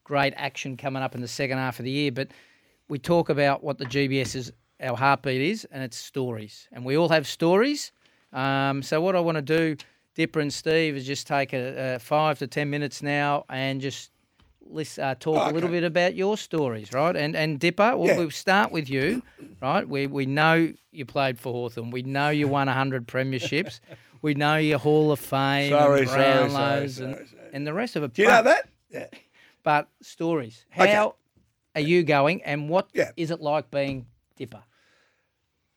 [0.07, 2.11] great action coming up in the second half of the year.
[2.13, 2.29] But
[2.87, 6.69] we talk about what the GBS is, our heartbeat is, and it's stories.
[6.71, 7.91] And we all have stories.
[8.31, 9.75] Um, so what I want to do,
[10.15, 14.11] Dipper and Steve, is just take a, a five to ten minutes now and just
[14.69, 17.15] let's uh, talk a little bit about your stories, right?
[17.15, 18.17] And and Dipper, we'll, Yeah.
[18.17, 19.21] we'll start with you,
[19.61, 19.87] right?
[19.87, 21.91] We we know you played for Hawthorn.
[21.91, 23.79] We know you won hundred premierships.
[24.21, 28.03] we know your Hall of Fame, Sorry, and sorry, sorry, and, and the rest of
[28.03, 28.13] it.
[28.13, 28.69] do you know that?
[28.89, 29.07] Yeah.
[29.67, 30.65] But stories.
[30.69, 31.11] How Okay.
[31.75, 33.35] are you going, and what is Yeah.
[33.35, 34.05] it like being
[34.37, 34.63] Dipper?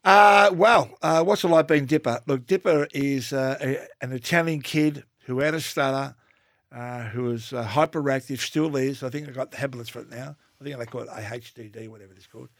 [0.04, 2.20] Uh, well, uh, what's it like being Dipper?
[2.28, 6.14] Look, Dipper is uh, a, an Italian kid who had a stutter,
[6.70, 9.02] uh, who was uh, hyperactive, still is.
[9.02, 10.36] I think I got the tablets for it now.
[10.60, 12.50] I think they call it AHDD, whatever it's called.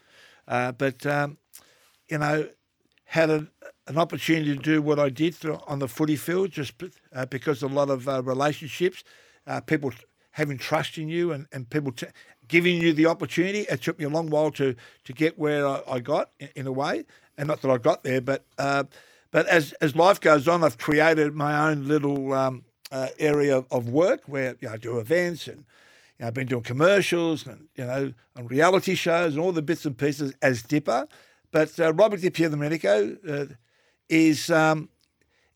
[0.49, 1.37] Uh, but, um,
[2.09, 2.49] you know,
[3.05, 3.47] had a,
[3.87, 6.73] an opportunity to do what I did through, on the footy field just
[7.15, 9.05] uh, because of a lot of uh, relationships,
[9.47, 9.93] uh, people
[10.31, 12.07] having trust in you and, and people t-
[12.47, 13.61] giving you the opportunity.
[13.69, 16.67] It took me a long while to, to get where I, I got in, in
[16.67, 17.05] a way.
[17.37, 18.83] And not that I got there, but uh,
[19.31, 23.89] but as, as life goes on, I've created my own little um, uh, area of
[23.89, 25.63] work where you know, I do events and
[26.19, 29.97] I've been doing commercials and you know on reality shows and all the bits and
[29.97, 31.07] pieces as Dipper.
[31.51, 33.45] But uh, Robert Di Domenico uh,
[34.09, 34.89] is um,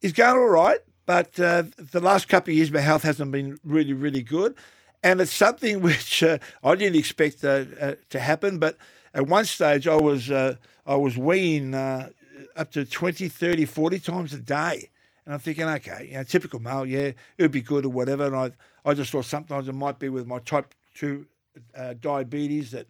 [0.01, 3.59] is going all right, but uh, the last couple of years my health hasn't been
[3.63, 4.55] really really good,
[5.03, 8.59] and it's something which uh, I didn't expect uh, uh, to happen.
[8.59, 8.77] But
[9.13, 12.09] at one stage I was uh, I was uh,
[12.55, 14.89] up to 20, 30, 40 times a day.
[15.25, 18.25] And I'm thinking, okay, you know, typical male, yeah, it would be good or whatever.
[18.25, 18.51] And I,
[18.85, 21.25] I just thought sometimes it might be with my type 2
[21.75, 22.87] uh, diabetes that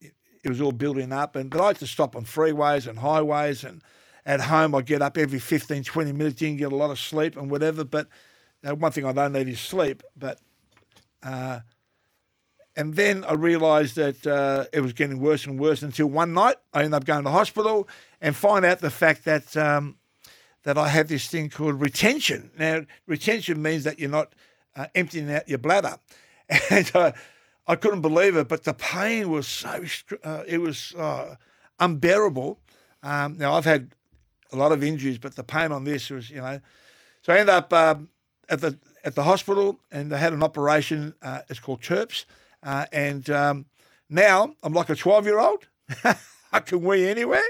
[0.00, 1.36] it, it was all building up.
[1.36, 3.62] And But I had to stop on freeways and highways.
[3.62, 3.82] And
[4.30, 7.36] at home, I get up every 15, 20 minutes, didn't get a lot of sleep
[7.36, 7.82] and whatever.
[7.82, 8.06] But
[8.64, 10.04] uh, one thing I don't need is sleep.
[10.16, 10.38] But
[11.20, 11.60] uh,
[12.76, 16.58] and then I realised that uh, it was getting worse and worse until one night
[16.72, 17.88] I ended up going to hospital
[18.20, 19.96] and find out the fact that um,
[20.62, 22.52] that I have this thing called retention.
[22.56, 24.32] Now, retention means that you're not
[24.76, 25.96] uh, emptying out your bladder,
[26.70, 26.88] and
[27.66, 28.46] I couldn't believe it.
[28.46, 29.82] But the pain was so
[30.22, 31.34] uh, it was uh,
[31.80, 32.60] unbearable.
[33.02, 33.90] Um, now I've had
[34.52, 36.60] a lot of injuries, but the pain on this was, you know.
[37.22, 38.08] So I ended up um,
[38.48, 41.14] at the at the hospital, and they had an operation.
[41.22, 42.24] Uh, it's called TURPS,
[42.62, 43.66] uh, and um,
[44.08, 45.66] now I'm like a 12 year old.
[46.52, 47.42] I can wee anywhere.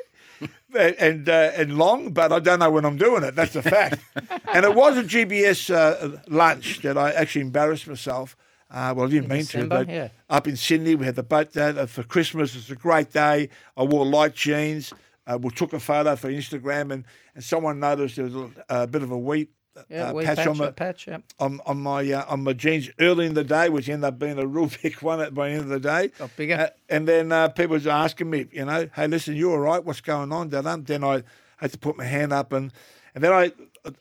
[0.74, 3.34] And uh, and long, but I don't know when I'm doing it.
[3.34, 4.00] That's a fact.
[4.54, 8.36] and it was a GBS uh, lunch that I actually embarrassed myself.
[8.70, 10.08] Uh, well, I didn't mean December, to, but yeah.
[10.30, 12.54] up in Sydney, we had the boat day uh, for Christmas.
[12.54, 13.48] It's a great day.
[13.76, 14.94] I wore light jeans.
[15.26, 17.04] Uh, we took a photo for Instagram, and,
[17.34, 18.50] and someone noticed there was a,
[18.82, 19.50] a bit of a wheat
[19.88, 21.06] Yeah, uh, patch, patch, on my patch.
[21.06, 21.18] Yeah.
[21.38, 24.38] on, on my uh, on my jeans early in the day, which ended up being
[24.38, 26.08] a real big one at by the end of the day.
[26.08, 26.54] Got bigger.
[26.54, 29.84] Uh, and then uh, people was asking me, you know, hey, listen, you all right?
[29.84, 30.48] What's going on?
[30.48, 31.22] Then, then I
[31.58, 32.72] had to put my hand up, and
[33.14, 33.52] and then I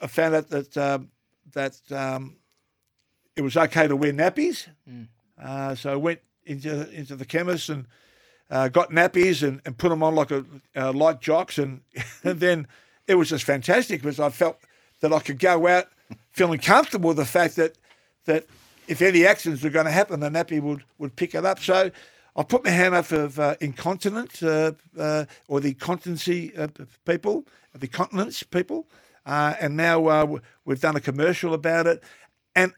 [0.02, 1.00] I found out that uh,
[1.54, 2.38] that um,
[3.36, 4.68] it was okay to wear nappies.
[5.42, 7.86] Uh, so I went into into the chemist and
[8.50, 11.82] uh, got nappies and, and put them on like a uh, light jocks, and,
[12.24, 12.68] and then
[13.08, 14.60] it was just fantastic because I felt
[15.02, 15.88] that I could go out
[16.32, 17.78] feeling comfortable with the fact that
[18.26, 18.46] that
[18.88, 21.60] if any accidents were going to happen, the nappy would, would pick it up.
[21.60, 21.92] So
[22.36, 26.68] I put my hand up of uh, incontinent uh, uh, or the continency uh,
[27.06, 28.88] people, the continence people,
[29.26, 32.04] uh, and now uh, we've done a commercial about it,
[32.56, 32.74] and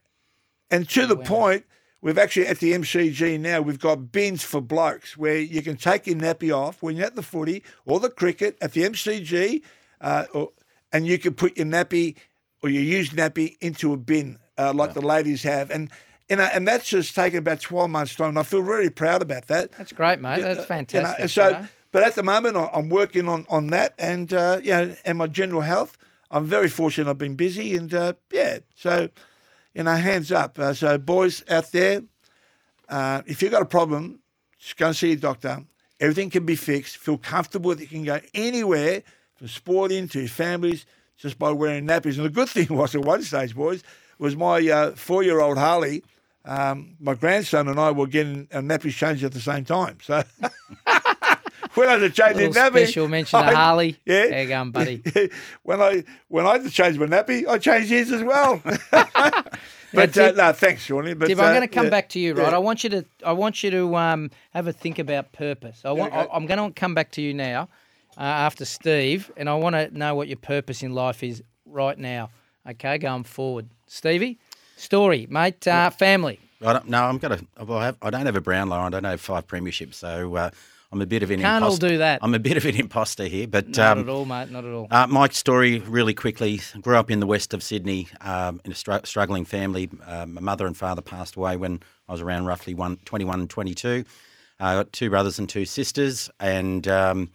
[0.70, 1.64] and to the point,
[2.02, 6.06] we've actually at the MCG now we've got bins for blokes where you can take
[6.06, 9.62] your nappy off when you're at the footy or the cricket at the MCG,
[10.02, 10.50] uh, or,
[10.92, 12.16] and you can put your nappy
[12.62, 15.88] or your used nappy into a bin uh, like the ladies have, and.
[16.28, 18.30] You know, and that's just taken about 12 months' time.
[18.30, 19.72] And I feel really proud about that.
[19.72, 20.40] That's great, mate.
[20.40, 21.28] That's You know, fantastic.
[21.28, 21.66] so, you know.
[21.90, 25.60] but at the moment, I'm working on, on that, and uh, yeah, and my general
[25.60, 25.98] health.
[26.30, 27.10] I'm very fortunate.
[27.10, 29.10] I've been busy, and uh, yeah, so
[29.74, 30.58] you know, hands up.
[30.58, 32.02] Uh, so, boys out there,
[32.88, 34.20] uh, if you've got a problem,
[34.58, 35.64] just go and see a doctor.
[36.00, 36.96] Everything can be fixed.
[36.96, 39.02] Feel comfortable that you can go anywhere
[39.36, 40.84] from sporting to your families
[41.16, 42.16] just by wearing nappies.
[42.16, 43.82] And the good thing was at one stage, boys,
[44.18, 46.02] was my uh, four-year-old Harley.
[46.44, 49.98] Um, my grandson and I were getting our nappies changed at the same time.
[50.02, 50.24] So
[51.74, 53.96] when I had to change Little his nappy, special mention to Harley.
[54.04, 55.02] Yeah, There you go, buddy.
[55.62, 58.60] when I when I had to change my nappy, I changed his as well.
[59.92, 61.14] but uh, no, thanks, Shawnee.
[61.14, 62.50] But Tib, uh, I'm going to come yeah, back to you, right?
[62.50, 62.56] yeah.
[62.56, 65.82] I want you to, I want you to um, have a think about purpose.
[65.84, 66.28] I want, okay.
[66.30, 67.68] I, am going to come back to you now,
[68.18, 71.98] uh, after Steve, and I want to know what your purpose in life is right
[71.98, 72.30] now.
[72.68, 74.38] Okay, going forward, Stevie,
[74.76, 76.38] story, mate, uh, family.
[76.64, 77.40] I don't, no, I'm gonna.
[77.66, 78.76] Well, I, have, I don't have a Brownlow.
[78.76, 80.50] I don't have five premierships, so uh,
[80.92, 82.18] I'm a bit of an Can't all do that.
[82.22, 84.50] I'm a bit of an imposter here, but Not um, at all, mate.
[84.50, 84.88] Not at all.
[84.90, 88.74] Uh, my story, really quickly, grew up in the west of Sydney um, in a
[88.74, 89.88] str- struggling family.
[90.06, 93.48] Uh, my mother and father passed away when I was around roughly one, 21 and
[93.48, 94.04] 22.
[94.60, 97.30] I got two brothers and two sisters, and um,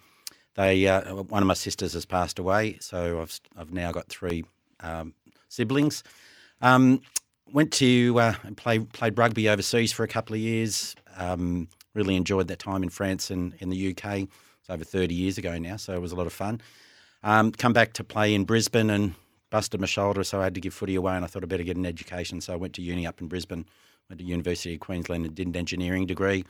[0.55, 4.45] they uh, one of my sisters has passed away, so I've, I've now got three
[4.81, 5.13] um,
[5.49, 6.03] siblings.
[6.61, 7.01] Um,
[7.51, 10.95] went to uh, play, played rugby overseas for a couple of years.
[11.93, 14.27] Really enjoyed that time in France and in the UK.
[14.59, 16.61] It's over 30 years ago now, so it was a lot of fun.
[17.23, 19.15] Um, come back to play in Brisbane and
[19.49, 21.63] busted my shoulder, so I had to give footy away, and I thought I'd better
[21.63, 22.41] get an education.
[22.41, 23.65] So I went to uni up in Brisbane,
[24.09, 26.45] went to University of Queensland and did an engineering degree,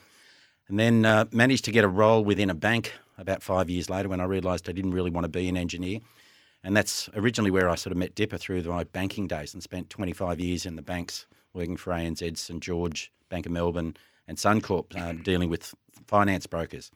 [0.67, 4.09] and then uh, managed to get a role within a bank about five years later
[4.09, 5.99] when I realised I didn't really want to be an engineer.
[6.63, 9.89] And that's originally where I sort of met Dipper through my banking days and spent
[9.89, 13.95] 25 years in the banks working for ANZ, St George, Bank of Melbourne,
[14.27, 15.73] and Suncorp, uh, dealing with
[16.07, 16.91] finance brokers.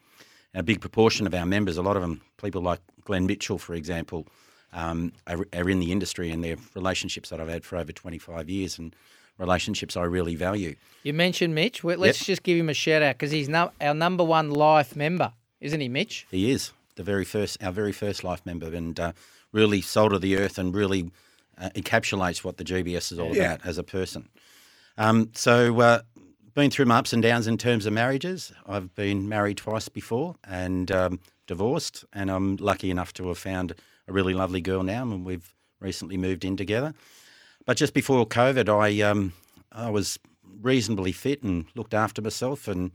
[0.54, 3.58] And a big proportion of our members, a lot of them, people like Glenn Mitchell,
[3.58, 4.28] for example,
[4.74, 8.50] um, are, are in the industry and they're relationships that I've had for over 25
[8.50, 8.96] years and
[9.38, 10.76] relationships I really value.
[11.04, 11.84] You mentioned Mitch.
[11.84, 14.96] Well, let's just give him a shout out because he's no, our number one life
[14.96, 16.28] member, isn't he, Mitch?
[16.30, 19.14] He is the very first, our very first life member, and uh,
[19.52, 21.12] really soul of the earth, and really
[21.58, 23.54] uh, encapsulates what the GBS is all Yeah.
[23.54, 24.30] about as a person.
[24.98, 26.02] Um, so, uh,
[26.54, 28.52] been through my ups and downs in terms of marriages.
[28.66, 33.74] I've been married twice before and um, divorced, and I'm lucky enough to have found
[34.08, 36.94] a really lovely girl now, and we've recently moved in together.
[37.66, 39.34] But just before COVID, I um,
[39.72, 40.20] I was
[40.62, 42.92] reasonably fit and looked after myself, and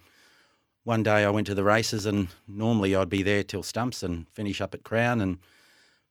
[0.84, 4.28] one day I went to the races, and normally I'd be there till stumps and
[4.30, 5.20] finish up at Crown.
[5.20, 5.38] And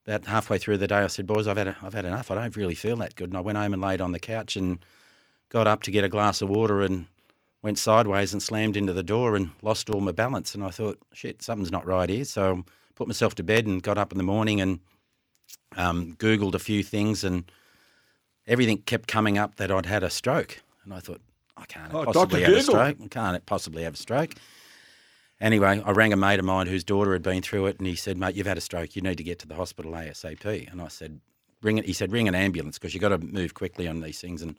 [0.05, 2.31] about halfway through the day, I said, "Boys, I've had I've had enough.
[2.31, 4.55] I don't really feel that good." And I went home and laid on the couch
[4.55, 4.79] and
[5.49, 7.08] got up to get a glass of water and
[7.65, 10.54] went sideways and slammed into the door and lost all my balance.
[10.56, 12.63] And I thought, "Shit, something's not right here." So I
[12.95, 14.80] put myself to bed and got up in the morning and
[15.75, 17.51] um, Googled a few things and
[18.47, 20.62] everything kept coming up that I'd had a stroke.
[20.84, 21.21] And I thought,
[21.58, 22.51] I can't Oh, possibly Dr.
[22.51, 22.97] have a stroke.
[23.04, 24.36] I can't possibly have a stroke.
[25.41, 27.95] Anyway, I rang a mate of mine whose daughter had been through it, and he
[27.95, 28.95] said, "Mate, you've had a stroke.
[28.95, 31.19] You need to get to the hospital ASAP." And I said,
[31.62, 34.21] "Ring it." He said, "Ring an ambulance because you've got to move quickly on these
[34.21, 34.56] things." And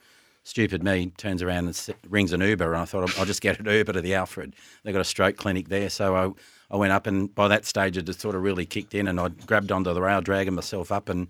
[0.47, 3.67] stupid me turns around and rings an Uber, and I thought I'll- just get an
[3.67, 4.55] Uber to the Alfred.
[4.85, 7.97] They got a stroke clinic there, so I, I went up, and by that stage
[7.97, 10.93] it had sort of really kicked in, and I grabbed onto the rail, dragging myself
[10.93, 11.29] up, and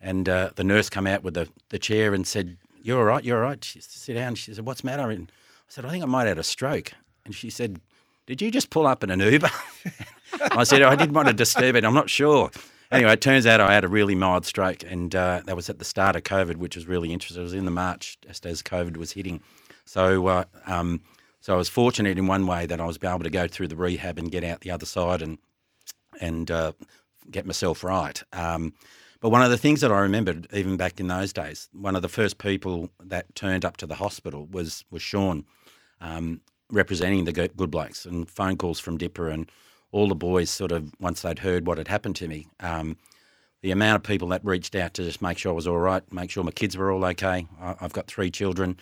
[0.00, 3.24] and uh, the nurse come out with the, the chair and said, "You're all right.
[3.24, 4.36] You're all right." She said, sit down.
[4.36, 6.44] She said, "What's the matter?" And I said, "I think I might have had a
[6.44, 6.92] stroke."
[7.24, 7.80] And she said,
[8.26, 9.50] "Did you just pull up in an Uber?"
[10.52, 11.84] I said, "I didn't want to disturb it.
[11.84, 12.50] I'm not sure."
[12.90, 15.78] Anyway, it turns out I had a really mild stroke, and uh, that was at
[15.78, 17.40] the start of COVID, which was really interesting.
[17.40, 19.40] It was in the March, just as COVID was hitting.
[19.84, 21.02] So, uh, um,
[21.40, 23.76] so I was fortunate in one way that I was able to go through the
[23.76, 25.38] rehab and get out the other side and
[26.20, 26.72] and uh,
[27.30, 28.22] get myself right.
[28.32, 28.72] Um,
[29.20, 32.02] but one of the things that I remembered, even back in those days, one of
[32.02, 35.44] the first people that turned up to the hospital was was Sean,
[36.00, 39.50] um, representing the Good Blokes, and phone calls from Dipper and
[39.96, 40.50] all the boys.
[40.50, 42.96] Sort of once they'd heard what had happened to me, um,
[43.62, 46.02] the amount of people that reached out to just make sure I was all right,
[46.12, 47.46] make sure my kids were all okay.
[47.60, 48.76] I, I've got three children,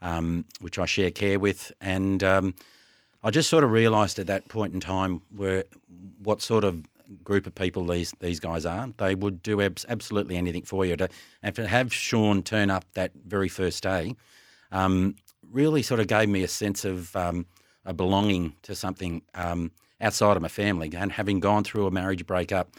[0.00, 2.54] um, which I share care with, and um,
[3.22, 5.64] I just sort of realised at that point in time where
[6.22, 6.84] what sort of
[7.24, 8.88] group of people these these guys are.
[8.96, 10.96] They would do abs- absolutely anything for you.
[10.96, 11.08] To,
[11.42, 14.14] and to have Shaun turn up that very first day,
[14.72, 15.16] um,
[15.50, 17.46] really sort of gave me a sense of um,
[17.84, 20.90] a belonging to something um, outside of my family.
[20.94, 22.76] And having gone through a marriage breakup,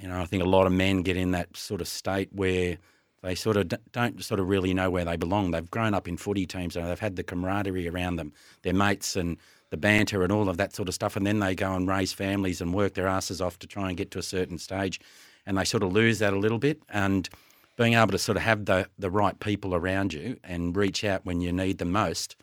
[0.00, 2.78] you know, I think a lot of men get in that sort of state where
[3.22, 5.50] they sort of don't sort of really know where they belong.
[5.50, 8.32] They've grown up in footy teams and they've had the camaraderie around them,
[8.62, 9.36] their mates and
[9.70, 11.16] the banter and all of that sort of stuff.
[11.16, 13.96] And then they go and raise families and work their asses off to try and
[13.96, 15.00] get to a certain stage.
[15.46, 16.80] And they sort of lose that a little bit.
[16.88, 17.28] And
[17.76, 21.24] being able to sort of have the, the right people around you and reach out
[21.24, 22.36] when you need them most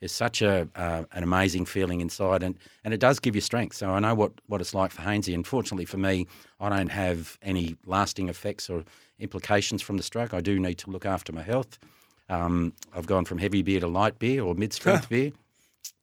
[0.00, 3.76] is such a uh, an amazing feeling inside, and, and it does give you strength.
[3.76, 5.34] So I know what, what it's like for Hainsey.
[5.34, 6.26] Unfortunately for me,
[6.60, 8.84] I don't have any lasting effects or
[9.18, 10.34] implications from the stroke.
[10.34, 11.78] I do need to look after my health.
[12.28, 15.32] Um, I've gone from heavy beer to light beer or mid strength beer,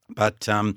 [0.10, 0.76] but um,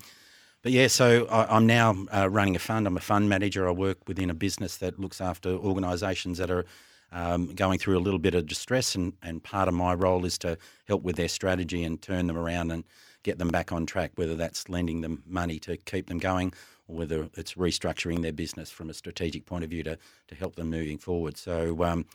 [0.63, 0.87] but yeah.
[0.87, 2.87] So I, I'm now uh, running a fund.
[2.87, 3.69] I'm a fund manager.
[3.69, 6.65] I work within a business that looks after organisations that are
[7.11, 10.39] um, going through a little bit of distress, and, and part of my role is
[10.39, 12.85] to help with their strategy and turn them around and
[13.23, 16.53] get them back on track, whether that's lending them money to keep them going
[16.87, 20.57] or whether it's restructuring their business from a strategic point of view to, to help
[20.57, 21.37] them moving forward.
[21.37, 22.07] So, um,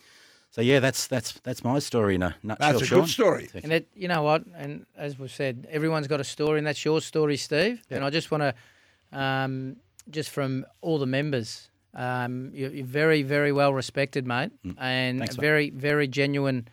[0.49, 2.71] so yeah, that's that's that's my story in a nutshell.
[2.71, 2.99] That's a Shaun.
[3.01, 3.49] good story.
[3.63, 4.43] And it, you know what?
[4.55, 7.81] And as we've said, everyone's got a story, and that's your story, Steve.
[7.89, 9.77] And I just want to, um,
[10.11, 15.19] just from all the members, um, you're, you're very, very well respected, mate, and Mm.
[15.21, 15.47] Thanks, a mate.
[15.47, 16.67] very, very genuine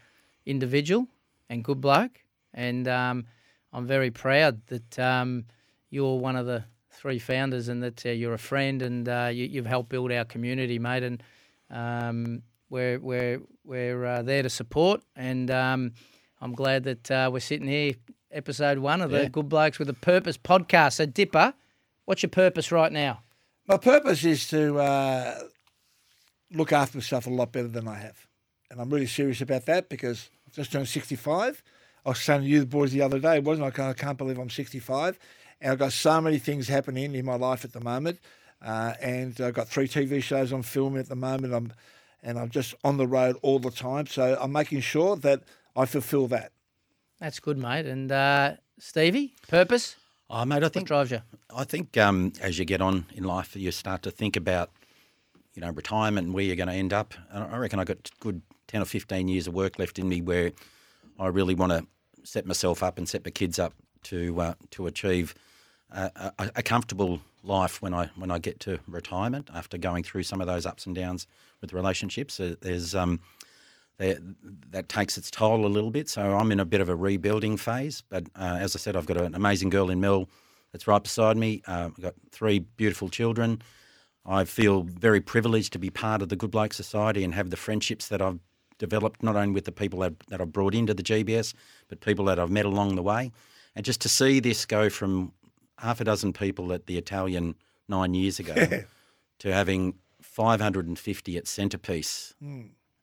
[0.47, 1.07] individual
[1.49, 2.23] and good bloke.
[2.53, 3.27] And um,
[3.73, 5.45] I'm very proud that um,
[5.91, 9.47] you're one of the three founders, and that uh, you're a friend, and uh, you,
[9.47, 11.03] you've helped build our community, mate.
[11.03, 11.23] And
[11.71, 15.93] um, we're we're we're uh, there to support, and um,
[16.41, 17.95] I'm glad that uh, we're sitting here,
[18.33, 19.29] episode one of the Yeah.
[19.29, 20.95] Good Blokes with a Purpose podcast.
[20.95, 21.55] So, Dipper,
[22.05, 23.23] what's your purpose right now?
[23.67, 25.39] My purpose is to uh,
[26.53, 28.27] look after myself a lot better than I have.
[28.71, 31.63] And I'm really serious about that because I've just turned 65.
[32.05, 33.69] I was saying to you, the boys, the other day, wasn't I?
[33.69, 35.19] I can't- can't believe I'm 65.
[35.61, 38.19] And I've got so many things happening in my life at the moment.
[38.63, 41.53] Uh, and I've got three TV shows I'm filming at the moment.
[41.55, 41.73] I'm,
[42.23, 44.07] and I'm just on the road all the time.
[44.07, 45.43] So I'm making sure that
[45.77, 46.53] I fulfill that.
[47.19, 47.85] That's good, mate.
[47.87, 49.97] And uh, Stevie, purpose?
[50.31, 51.21] Oh, mate, I What think drives you?
[51.55, 54.71] I think um, as you get on in life, you start to think about,
[55.55, 57.13] you know, retirement and where you're going to end up.
[57.31, 60.23] And I reckon I got good ten or fifteen years of work left in me
[60.23, 60.53] where
[61.21, 61.87] I really want to
[62.25, 65.35] set myself up and set my kids up to uh, to achieve
[65.93, 70.41] a, a, comfortable life when I when I get to retirement after going through some
[70.41, 71.27] of those ups and downs
[71.61, 72.41] with relationships.
[72.61, 73.21] There's um,
[73.99, 74.19] that,
[74.71, 76.09] that takes its toll a little bit.
[76.09, 78.03] So I'm in a bit of a rebuilding phase.
[78.09, 80.29] But uh, as I said, I've got an amazing girl in Mel
[80.73, 81.63] that's right beside me.
[81.69, 83.61] Uh, I've got three beautiful children.
[84.25, 87.57] I feel very privileged to be part of the Good Bloke Society and have the
[87.57, 88.39] friendships that I've
[88.81, 91.55] developed, not only with the people that, that I've brought into the GBS,
[91.89, 93.31] but people that I've met along the way.
[93.77, 95.33] And just to see this go from
[95.79, 97.55] half a dozen people at the Italian
[97.89, 98.55] nine years ago
[99.39, 102.35] to having 550 at Centrepiece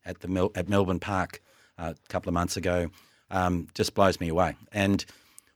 [0.06, 1.42] at the Mel- at Melbourne Park
[1.78, 2.90] uh, a couple of months ago
[3.32, 4.56] um, just blows me away.
[4.72, 5.06] And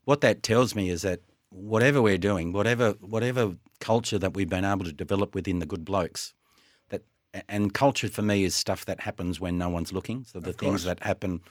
[0.06, 4.66] what that tells me is that whatever we're doing, whatever whatever culture that we've been
[4.66, 6.34] able to develop within the good blokes,
[7.48, 10.26] and culture for me is stuff that happens when no one's looking.
[10.26, 11.42] So the things that happen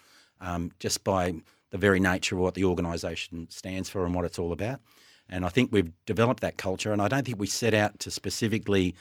[0.40, 1.34] um, just by
[1.70, 4.80] the very nature of what the organisation stands for and what it's all about.
[5.28, 8.10] And I think we've developed that culture, and I don't think we set out to
[8.10, 8.94] specifically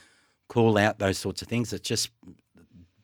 [0.48, 1.74] call out those sorts of things.
[1.74, 2.12] It's just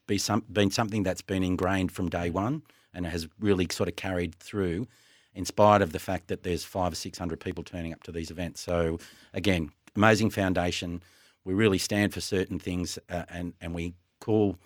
[0.07, 2.61] be some, been something that's been ingrained from day one
[2.93, 4.87] and has really sort of carried through
[5.33, 8.11] in spite of the fact that there's five or six hundred people turning up to
[8.11, 8.61] these events.
[8.61, 8.99] So
[9.33, 11.01] again, amazing foundation.
[11.45, 14.57] We really stand for certain things uh, and, and we call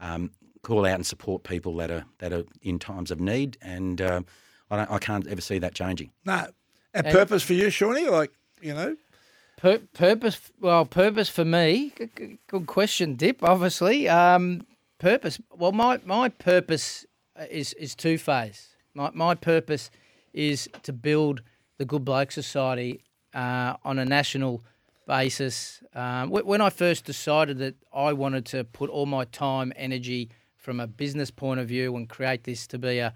[0.00, 0.30] um,
[0.62, 4.20] call out and support people that are that are in times of need and uh,
[4.70, 6.10] I, don't, I can't ever see that changing.
[6.24, 6.46] No.
[6.92, 8.08] And purpose for you, Shawnee?
[8.08, 8.30] Like,
[8.60, 8.96] you know,
[9.56, 11.92] Pur- purpose, well, purpose for me.
[11.98, 13.42] g- g- Good question, Dip.
[13.42, 14.66] Obviously, um,
[14.98, 15.40] purpose.
[15.56, 17.06] Well, my my purpose
[17.50, 18.76] is is two phase.
[18.94, 19.90] My my purpose
[20.32, 21.42] is to build
[21.78, 23.00] the Good Bloke Society
[23.34, 24.62] uh, on a national
[25.06, 25.82] basis.
[25.94, 30.80] Um, when I first decided that I wanted to put all my time, energy from
[30.80, 33.14] a business point of view, and create this to be a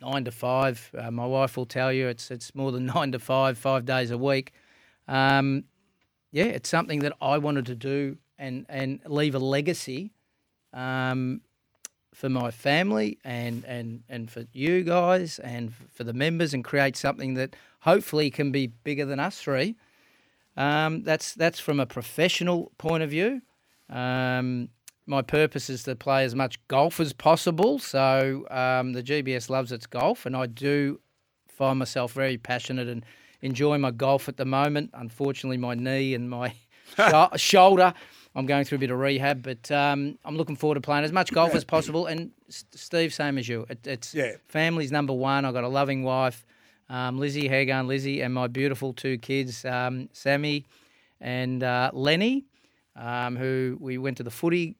[0.00, 0.90] nine to five.
[0.96, 4.10] Uh, my wife will tell you it's it's more than nine to five, five days
[4.10, 4.52] a week.
[5.08, 5.64] Um,
[6.32, 10.12] yeah, it's something that I wanted to do and and leave a legacy
[10.72, 11.42] um,
[12.14, 16.96] for my family and and and for you guys and for the members and create
[16.96, 19.76] something that hopefully can be bigger than us three.
[20.56, 23.42] Um, that's that's from a professional point of view.
[23.88, 24.68] Um,
[25.06, 27.78] my purpose is to play as much golf as possible.
[27.78, 31.00] So um, the GBS loves its golf, and I do
[31.48, 33.04] find myself very passionate and
[33.42, 34.90] enjoy my golf at the moment.
[34.94, 36.54] Unfortunately, my knee and my
[36.96, 37.92] sho- shoulder,
[38.36, 41.12] I'm going through a bit of rehab, but um, I'm looking forward to playing as
[41.12, 42.06] much golf as possible.
[42.06, 43.66] And S- Steve, same as you.
[43.68, 44.32] It, it's Yeah.
[44.48, 45.44] family's number one.
[45.44, 46.44] I've got a loving wife,
[46.90, 50.66] um, Lizzie, going, Lizzie, and my beautiful two kids, um, Sammy
[51.20, 52.44] and uh, Lenny,
[52.96, 54.76] um, who we went to the footy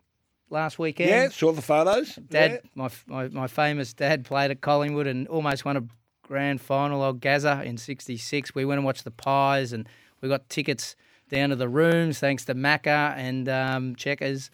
[0.50, 1.10] last weekend.
[1.10, 2.16] Yeah, saw the photos.
[2.16, 2.58] Dad, Yeah.
[2.74, 5.84] my, my my famous dad played at Collingwood and almost won a
[6.22, 7.02] grand final.
[7.02, 8.54] Old Gaza in '66.
[8.54, 9.88] We went and watched the Pies, and
[10.20, 10.96] we got tickets
[11.28, 14.50] down to the rooms thanks to Macca and um, Checkers,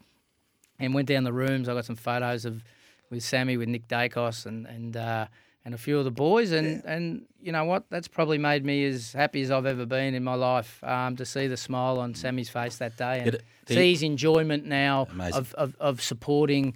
[0.78, 1.68] and went down the rooms.
[1.68, 2.62] I got some photos of
[3.08, 5.26] with Sammy, with Nick Daicos, and and uh,
[5.66, 7.84] and a few of the boys, and and you know what?
[7.90, 10.82] That's probably made me as happy as I've ever been in my life.
[10.84, 14.02] Um, to see the smile on Sammy's face that day and It- the- see his
[14.04, 16.74] enjoyment now of, of, of supporting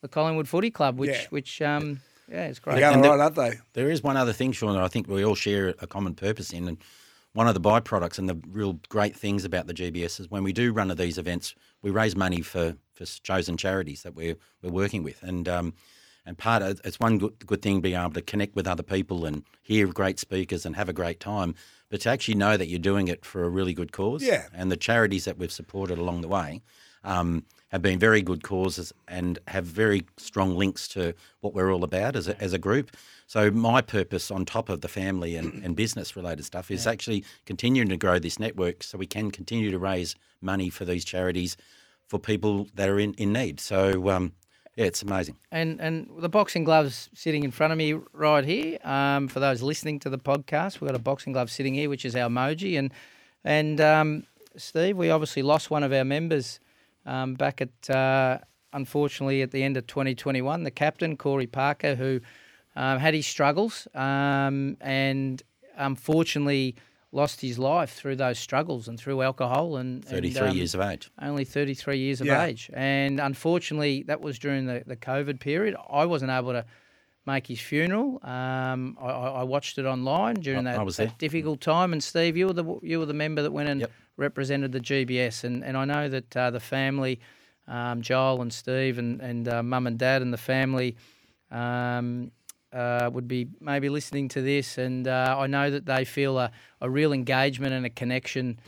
[0.00, 1.26] the Collingwood Footy Club, which Yeah.
[1.30, 2.74] which um yeah, it's great.
[2.74, 3.60] They're going And right, aren't they?
[3.74, 6.52] There is one other thing, Shaun, that I think we all share a common purpose
[6.52, 6.78] in, and
[7.34, 10.52] one of the byproducts and the real great things about the GBS is when we
[10.52, 14.70] do run of these events, we raise money for, for chosen charities that we're we're
[14.72, 15.74] working with, and um,
[16.24, 19.24] and part of it's one good, good thing being able to connect with other people
[19.24, 21.54] and hear great speakers and have a great time,
[21.90, 24.22] but to actually know that you're doing it for a really good cause.
[24.22, 24.46] Yeah.
[24.52, 26.62] And the charities that we've supported along the way.
[27.04, 31.84] Um, have been very good causes and have very strong links to what we're all
[31.84, 32.94] about as a, as a group.
[33.26, 37.24] So my purpose, on top of the family and, and business related stuff, is actually
[37.46, 41.56] continuing to grow this network so we can continue to raise money for these charities
[42.08, 43.58] for people that are in, in need.
[43.58, 44.32] So um,
[44.76, 45.36] yeah, it's amazing.
[45.50, 48.78] And and the boxing gloves sitting in front of me right here.
[48.84, 52.04] Um, for those listening to the podcast, we've got a boxing glove sitting here, which
[52.04, 52.78] is our emoji.
[52.78, 52.92] And
[53.44, 54.24] and um,
[54.56, 56.58] Steve, we obviously lost one of our members
[57.04, 58.38] um, back at uh,
[58.72, 60.62] unfortunately at the end of 2021.
[60.62, 62.20] The captain Corey Parker, who
[62.74, 65.42] um, had his struggles um, and
[65.76, 66.76] unfortunately
[67.12, 70.80] lost his life through those struggles and through alcohol and and, 33 um, years of
[70.80, 71.10] age.
[71.20, 72.44] only 33 years of Yeah.
[72.44, 72.70] age.
[72.72, 75.76] And unfortunately, that was during the, the COVID period.
[75.90, 76.64] I wasn't able to
[77.26, 78.18] make his funeral.
[78.24, 81.14] Um, I, I I watched it online during I- that, I was that there.
[81.18, 81.92] difficult time.
[81.92, 83.90] And Steve, you were the you were the member that went and Yep.
[84.16, 85.44] represented the GBS.
[85.44, 87.20] And, and I know that uh, the family,
[87.68, 90.96] um, Joel and Steve and and uh, mum and dad and the family.
[91.50, 92.32] Um,
[92.72, 96.50] uh, would be maybe listening to this, and uh, I know that they feel a,
[96.80, 98.58] a real engagement and a connection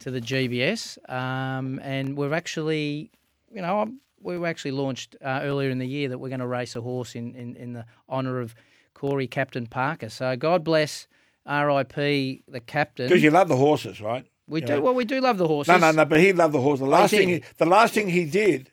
[0.00, 0.98] to the GBS.
[1.10, 3.10] Um, and we've actually,
[3.52, 6.40] you know, I'm- we were actually launched uh, earlier in the year that we're going
[6.40, 8.54] to race a horse in, in, in the honour of
[8.94, 10.08] Corey Captain Parker.
[10.08, 11.06] So God bless
[11.46, 13.06] RIP the captain.
[13.06, 14.24] Because you love the horses, right?
[14.48, 14.80] we you do know.
[14.80, 14.94] well.
[14.94, 15.68] We do love the horses.
[15.68, 16.04] No, no, no.
[16.06, 16.78] But he loved the horse.
[16.80, 18.70] The last thing, he, the last thing he did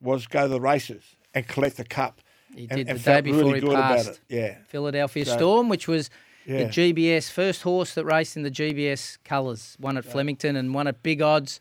[0.00, 1.02] was go to the races
[1.34, 2.20] and collect the cup.
[2.54, 4.06] He did and the day before really he good passed.
[4.06, 4.20] about it.
[4.28, 4.56] Yeah.
[4.68, 6.10] Philadelphia So- Storm, which was
[6.46, 6.64] Yeah.
[6.64, 9.76] the GBS first horse that raced in the GBS colours.
[9.78, 11.60] One at Flemington and one at Big Odds.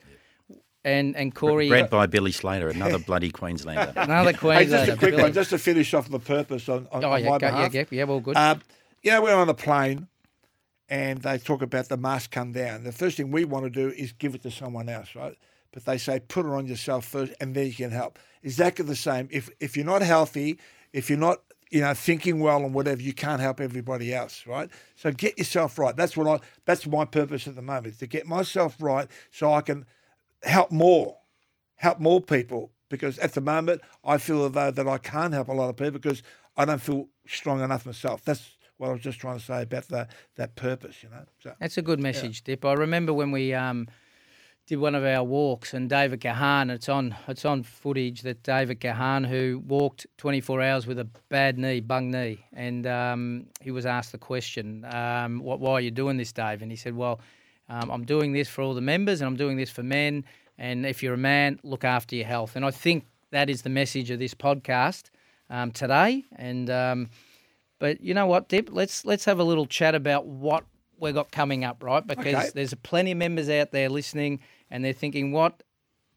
[0.86, 3.92] And and Corey, Bred by Billy Slater, another bloody Queenslander.
[3.98, 5.24] another Hey, just a quick Billy.
[5.24, 7.52] one, just to finish off the purpose on, on, Oh on yeah, my go, yeah,
[7.52, 7.74] behalf.
[7.74, 8.38] yeah, yeah, well, good.
[8.38, 8.62] Um,
[9.04, 10.08] you know, we're on the plane
[10.90, 12.84] and they talk about the mask come down.
[12.86, 15.36] The first thing we want to do is give it to someone else, right?
[15.74, 18.18] But they say put it on yourself first and then you can help.
[18.44, 19.28] Exactly the same.
[19.30, 20.58] If if you're not healthy,
[20.98, 24.70] if you're not you know thinking well and whatever, you can't help everybody else, right?
[24.96, 25.96] So get yourself right.
[25.96, 26.46] That's what I.
[26.66, 29.86] That's my purpose at the moment is to get myself right so I can
[30.42, 31.18] help more,
[31.76, 32.72] help more people.
[32.90, 36.00] Because at the moment, I feel though that I can't help a lot of people
[36.00, 36.24] because
[36.56, 38.24] I don't feel strong enough myself.
[38.24, 41.26] That's what I was just trying to say about that that purpose, you know.
[41.44, 42.66] So That's a good message, Dip.
[42.66, 43.88] I remember when we um,
[44.68, 46.70] did one of our walks, and David Kahan.
[46.70, 47.16] It's on.
[47.28, 52.12] It's on footage that David Kahan, who walked 24 hours with a bad knee, bung
[52.12, 55.60] knee, and um, he was asked the question, um, "What?
[55.60, 57.20] Why are you doing this, Dave?" And he said, "Well."
[57.70, 60.24] Um, I'm doing this for all the members, and I'm doing this for men.
[60.58, 62.56] And if you're a man, look after your health.
[62.56, 65.10] And I think that is the message of this podcast
[65.50, 66.24] um, today.
[66.38, 67.10] And um,
[67.78, 68.70] but you know what, Dip?
[68.72, 70.64] Let's let's have a little chat about what
[70.98, 72.08] we've got coming up, right?
[72.08, 72.50] Because Okay.
[72.56, 74.40] there's plenty of members out there listening,
[74.72, 75.64] and they're thinking, what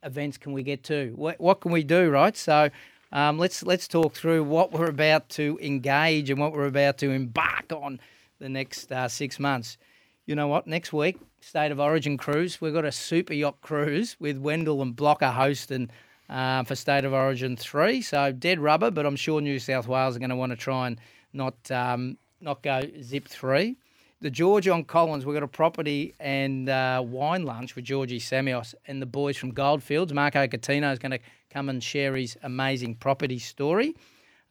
[0.03, 1.12] events can we get to?
[1.16, 2.36] What, what can we do, right?
[2.36, 2.70] So
[3.12, 7.11] um, let's let's talk through what we're about to engage and what we're about to
[7.11, 8.01] embark on
[8.38, 9.78] the next uh, six months.
[10.26, 10.66] You know what?
[10.66, 12.61] Next week, State of Origin cruise.
[12.61, 15.90] We've got a super yacht cruise with Wendell and Blocker hosting
[16.28, 18.01] uh, for State of Origin three.
[18.01, 20.86] So dead rubber, but I'm sure New South Wales are going to want to try
[20.86, 20.98] and
[21.32, 23.76] not um, not go zip three.
[24.22, 28.74] The George on Collins, we've got a property and uh, wine lunch with Georgie Samios
[28.86, 30.12] and the boys from Goldfields.
[30.12, 33.94] Marco Catino is going to come and share his amazing property story.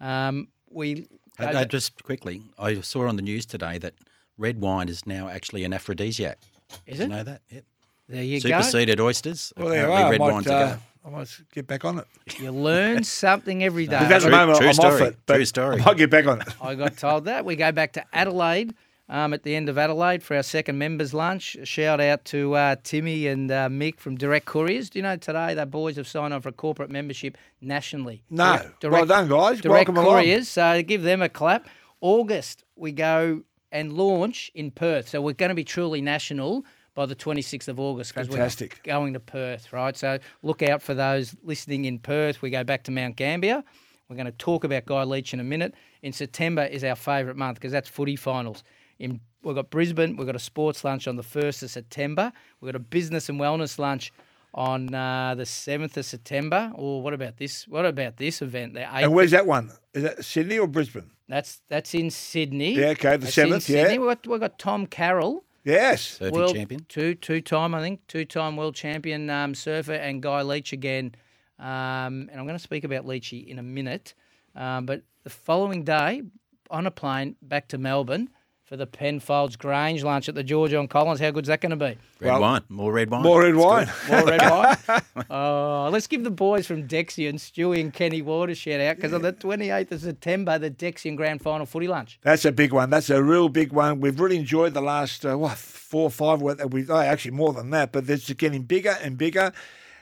[0.01, 1.07] Um, we
[1.39, 3.93] Uh, uh, just quickly, I saw on the news today that
[4.39, 6.39] red wine is now actually an aphrodisiac.
[6.87, 7.03] Is Did it?
[7.03, 7.41] you know that?
[7.51, 7.63] Yep.
[8.07, 8.49] there you go.
[8.49, 9.53] Superseded oysters.
[9.55, 10.07] Well, there you Apparently are.
[10.07, 10.79] I red might, wine's uh, go.
[11.05, 12.07] I might get back on it.
[12.39, 13.99] You learn something every day.
[13.99, 14.93] Because at the True- moment, true I'm story.
[14.95, 15.17] off it.
[15.27, 15.79] But True story.
[15.81, 16.47] I might get back on it.
[16.59, 17.45] I got told that.
[17.45, 18.73] We go back to Adelaide
[19.09, 21.57] um, at the end of Adelaide for our second members' lunch.
[21.63, 24.89] Shout out to uh, Timmy and uh, Mick from Direct Couriers.
[24.89, 28.21] Do you know today the boys have signed on for a corporate membership nationally?
[28.29, 28.57] No.
[28.79, 29.61] Direct- well done, guys.
[29.61, 30.21] Direct Welcome along.
[30.21, 30.47] Couriers.
[30.47, 31.67] So give them a clap.
[32.01, 33.41] August, we go
[33.71, 35.09] and launch in Perth.
[35.09, 36.63] So we're going to be truly national
[36.95, 38.13] by the 26th of August.
[38.13, 38.79] 'cause Fantastic.
[38.85, 39.95] We're going to Perth, right?
[39.97, 42.41] So look out for those listening in Perth.
[42.41, 43.63] We go back to Mount Gambier.
[44.07, 45.75] We're going to talk about Guy Leech in a minute.
[46.01, 48.63] In September is our favourite month because that's footy finals.
[48.99, 50.17] In we've got Brisbane.
[50.17, 52.31] We've got a sports lunch on the first of September.
[52.59, 54.11] We've got a business and wellness lunch
[54.53, 56.71] on uh, the seventh of September.
[56.75, 57.67] Or what about this?
[57.67, 58.73] What about this event?
[58.73, 59.71] The And where's that one?
[59.93, 61.11] Is that Sydney or Brisbane?
[61.27, 62.73] that's that's in Sydney.
[62.75, 63.83] Yeah, okay, the That's in 7th, yeah.
[63.83, 63.99] Sydney.
[63.99, 66.17] We've got, we've got Tom Carroll, Yes.
[66.19, 66.85] Surfing world champion.
[66.89, 71.13] two two time I think two time world champion um, surfer, and Guy Leech again.
[71.59, 74.13] Um, and I'm going to speak about Leechy in a minute.
[74.55, 76.23] Um, but the following day,
[76.71, 78.29] on a plane back to Melbourne
[78.69, 81.19] for the Penfolds Grange lunch at the George on Collins.
[81.19, 81.97] How good's that going to be?
[82.21, 82.61] Red Well, wine.
[82.69, 83.23] More red wine.
[83.23, 83.89] More red It's wine.
[84.07, 85.01] More red wine.
[85.31, 89.11] Oh, let's give the boys from Dexian, Stewie and Kenny Ward a shout out because
[89.11, 92.19] on the 28th of September, the Dexian Grand Final footy lunch.
[92.21, 92.91] That's a big one.
[92.91, 94.01] That's a real big one.
[94.01, 96.39] We've really enjoyed the last uh, what four or five.
[96.39, 99.51] We oh, actually more than that, but it's getting bigger and bigger.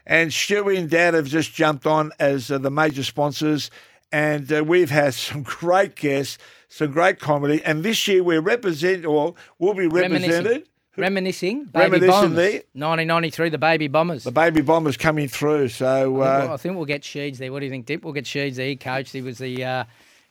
[0.05, 3.71] And Stewie and Dad have just jumped on as uh, the major sponsors,
[4.11, 6.37] and uh, we've had some great guests,
[6.67, 7.61] some great comedy.
[7.63, 10.67] And this year we're represent or will be represented.
[10.97, 12.35] Reminiscing, baby Reminiscing bombers.
[12.35, 14.23] the- 1993, the baby bombers.
[14.23, 15.67] The baby bombers coming through.
[15.67, 17.51] So I think, uh, I think we'll get Sheeds there.
[17.51, 18.03] What do you think, Dip?
[18.03, 18.67] We'll get Sheeds there.
[18.67, 19.13] He coached.
[19.13, 19.83] He was the uh,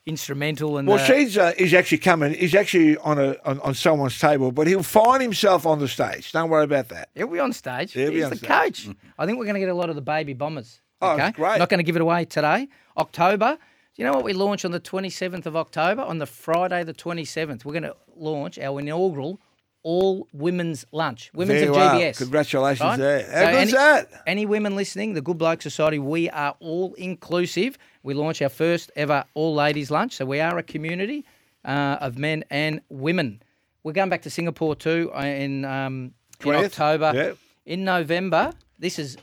[0.06, 1.04] instrumental in well, the.
[1.04, 2.34] Sheeds uh, is actually coming.
[2.34, 6.32] He's actually on a on, on someone's table, but he'll find himself on the stage.
[6.32, 7.10] Don't worry about that.
[7.14, 7.92] He'll be on stage.
[7.92, 8.48] He'll He's the stage.
[8.48, 8.88] coach.
[9.18, 10.80] I think we're going to get a lot of the baby bombers.
[11.00, 11.30] Oh, okay?
[11.30, 11.58] great.
[11.58, 12.68] Not going to give it away today.
[12.96, 13.58] October.
[13.96, 16.02] Do you know what we launch on the 27th of October?
[16.02, 19.40] On the Friday, the 27th, we're going to launch our inaugural
[19.82, 21.30] all women's lunch.
[21.32, 21.94] Women's There of you are.
[21.94, 22.18] GBS.
[22.18, 22.98] Congratulations right?
[22.98, 23.22] there.
[23.22, 24.22] How So good's any, that?
[24.26, 27.78] Any women listening, the Good Bloke Society, we are all inclusive.
[28.02, 30.16] We launch our first ever all ladies lunch.
[30.16, 31.24] So we are a community
[31.64, 33.40] uh, of men and women.
[33.82, 36.12] We're going back to Singapore too uh, in, um,
[36.44, 37.12] in October.
[37.14, 37.32] Yeah.
[37.64, 39.16] In November, this is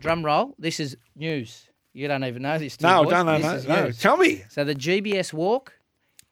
[0.00, 0.54] drum roll.
[0.58, 1.65] This is news.
[1.96, 2.76] You don't even know this.
[2.76, 3.10] two No, boys.
[3.12, 3.38] don't know.
[3.38, 3.90] This No, is no.
[3.92, 4.42] Tell me.
[4.50, 5.72] So the GBS walk,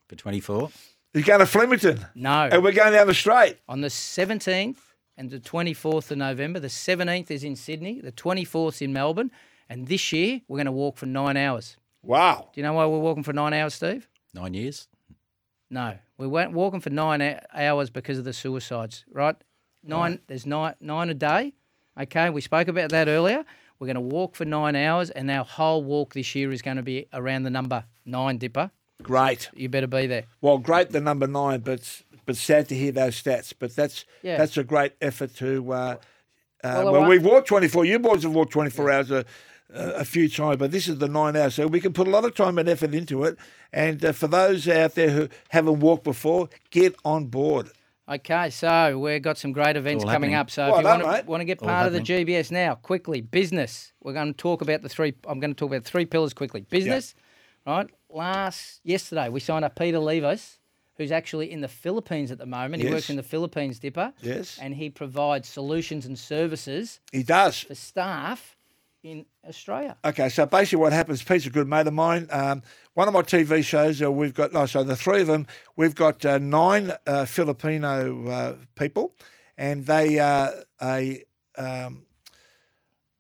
[0.09, 0.71] For 24.
[1.15, 2.05] He's going to Flemington.
[2.15, 3.59] no, And we're going down the straight.
[3.69, 4.77] on the 17th
[5.17, 6.61] and the 24th of November.
[6.61, 8.01] The 17th is in Sydney.
[8.01, 9.31] The 24th in Melbourne.
[9.69, 11.77] And this year we're going to walk for nine hours.
[12.03, 12.51] Wow.
[12.53, 14.07] Do you know why we're walking for nine hours, Steve?
[14.35, 14.89] Nine years.
[15.71, 19.05] No, we weren't walking for nine hours because of the suicides.
[19.11, 19.37] Right?
[19.83, 20.19] Nine.
[20.27, 21.55] There's nine nine a day.
[21.99, 23.45] Okay, we spoke about that earlier.
[23.85, 26.79] We're going to walk for nine hours, and our whole walk this year is going
[26.79, 28.71] to be around the number nine, Dipper.
[29.03, 29.51] Great.
[29.55, 30.25] You better be there.
[30.41, 33.53] Well, great the number nine, but but sad to hear those stats.
[33.59, 34.39] But that's Yeah.
[34.39, 35.71] that's a great effort to.
[35.71, 35.97] Uh, uh,
[36.63, 37.85] Well, well, we've walked 24.
[37.85, 39.27] You boys have walked 24 hours a,
[39.71, 41.55] a few times, but this is the nine hours.
[41.57, 43.37] So we can put a lot of time and effort into it.
[43.71, 47.69] And uh, for those out there who haven't walked before, get on board.
[48.07, 50.35] Okay, so we've got some great events coming happening.
[50.35, 50.51] up.
[50.51, 52.51] So Well if you done, want to, want to get All part of the GBS
[52.51, 53.93] now, quickly, business.
[54.03, 55.15] We're going to talk about the three.
[55.27, 56.67] I'm going to talk about three pillars quickly.
[56.69, 57.15] Business,
[57.67, 57.89] right?
[58.11, 60.59] Last yesterday we signed up Peter Levos,
[60.99, 62.83] who's actually in the Philippines at the moment.
[62.83, 64.13] He works in the Philippines, Dipper.
[64.21, 64.59] Yes.
[64.61, 67.61] and he provides solutions and services He does.
[67.61, 68.55] for staff
[69.05, 69.97] in Australia.
[70.05, 72.27] Okay, so basically what happens, Pete's a good mate of mine.
[72.31, 72.63] Um,
[72.95, 75.47] one of my TV shows, uh, we've got, oh, so the three of them,
[75.77, 79.15] we've got uh, nine uh, Filipino uh, people,
[79.57, 80.51] and they uh,
[80.83, 81.23] a
[81.57, 82.07] um,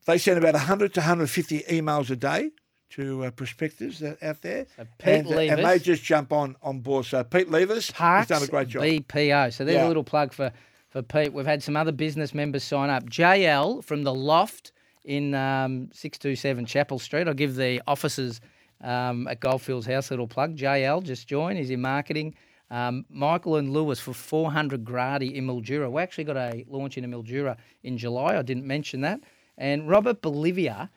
[0.06, 2.50] they send about 100 to 150 emails a day
[2.90, 6.80] to uh, prospectors out there, So Pete and, uh, and they just jump on on
[6.80, 7.06] board.
[7.06, 8.82] So Pete Levers, Parks he's done a great job.
[8.82, 9.52] BPO.
[9.52, 9.86] So there's Yeah.
[9.86, 10.52] a little plug for,
[10.90, 11.32] for Pete.
[11.32, 13.04] We've had some other business members sign up.
[13.08, 14.72] JL from the Loft
[15.04, 17.28] in um, 627 Chapel Street.
[17.28, 18.40] I'll give the officers
[18.82, 20.56] um, at Goldfields House a little plug.
[20.56, 21.58] JL just joined.
[21.58, 22.34] He's in marketing.
[22.70, 25.90] Um, Michael and Lewis for 400 Gradi in Mildura.
[25.90, 28.36] We actually got a launch in Mildura in July.
[28.36, 29.20] I didn't mention that.
[29.56, 30.90] And Robert Bolivia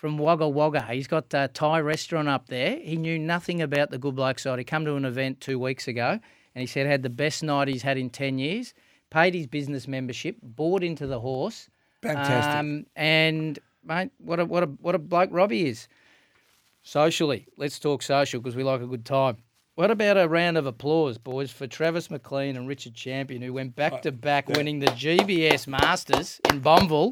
[0.00, 0.82] from Wagga Wagga.
[0.90, 2.78] He's got a Thai restaurant up there.
[2.78, 4.58] He knew nothing about the Good Bloke side.
[4.58, 6.18] He come to an event two weeks ago
[6.54, 8.72] and he said had the best night he's had in 10 years,
[9.10, 11.68] paid his business membership, bought into the horse.
[12.02, 12.54] Fantastic.
[12.58, 15.88] Um, and, mate, what a, what, a, what a bloke Robbie is.
[16.82, 19.36] Socially, let's talk social because we like a good time.
[19.74, 23.76] What about a round of applause, boys, for Travis McLean and Richard Champion, who went
[23.76, 27.10] back to back winning the GBS Masters in Bombville?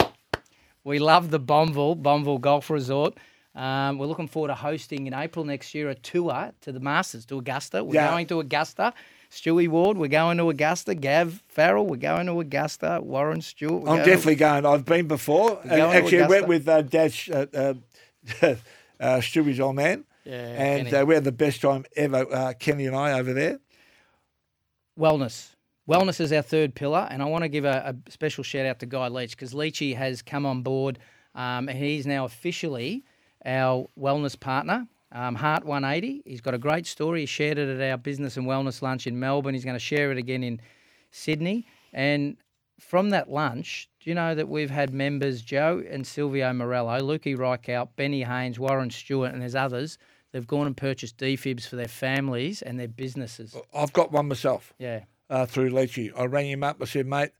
[0.84, 3.16] We love the Bombville, Bombville Golf Resort.
[3.54, 7.24] Um, we're looking forward to hosting in April next year a tour to the Masters,
[7.26, 7.82] to Augusta.
[7.84, 8.10] We're Yeah.
[8.10, 8.92] going to Augusta.
[9.30, 10.94] Stewie Ward, we're going to Augusta.
[10.94, 13.00] Gav Farrell, we're going to Augusta.
[13.02, 14.66] Warren Stewart, I'm going definitely going.
[14.66, 15.56] I've been before.
[15.62, 17.74] To actually, I went with uh, Dad, Sh- uh, uh,
[18.42, 18.54] uh,
[19.18, 20.04] Stewie's old man.
[20.24, 23.60] Yeah, and uh, we had the best time ever, uh, Kenny and I over there.
[24.98, 25.54] Wellness.
[25.88, 28.78] Wellness is our third pillar, and I want to give a, a special shout out
[28.80, 30.98] to Guy Leech because Leechy has come on board.
[31.34, 33.04] Um, and he's now officially
[33.44, 36.22] our wellness partner, um, Heart 180.
[36.24, 37.20] He's got a great story.
[37.20, 39.54] He shared it at our business and wellness lunch in Melbourne.
[39.54, 40.60] He's going to share it again in
[41.10, 41.66] Sydney.
[41.92, 42.36] And
[42.78, 47.36] from that lunch, do you know that we've had members Joe and Silvio Morello, Lukey
[47.36, 49.98] Reichout, Benny Haynes, Warren Stewart, and there's others.
[50.32, 53.56] They've gone and purchased defibs for their families and their businesses.
[53.74, 55.04] I've got one myself Yeah.
[55.30, 56.12] uh, through Leechy.
[56.16, 56.76] I rang him up.
[56.82, 57.30] I said, mate,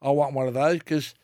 [0.00, 1.14] I want one of those because,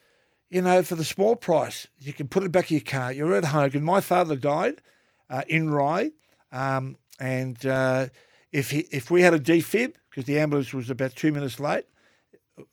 [0.50, 3.12] you know, for the small price, you can put it back in your car.
[3.12, 3.70] You're at home.
[3.72, 4.82] And My father died
[5.30, 6.10] uh, in Rye.
[6.52, 8.08] Um, and uh,
[8.52, 11.84] if, he, if we had a defib, because the ambulance was about two minutes late,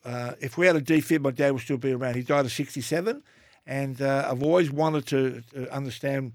[0.04, 2.16] uh, if we had a defib, my dad would still be around.
[2.16, 3.22] He died at 67.
[3.66, 6.32] And uh, I've always wanted to, to understand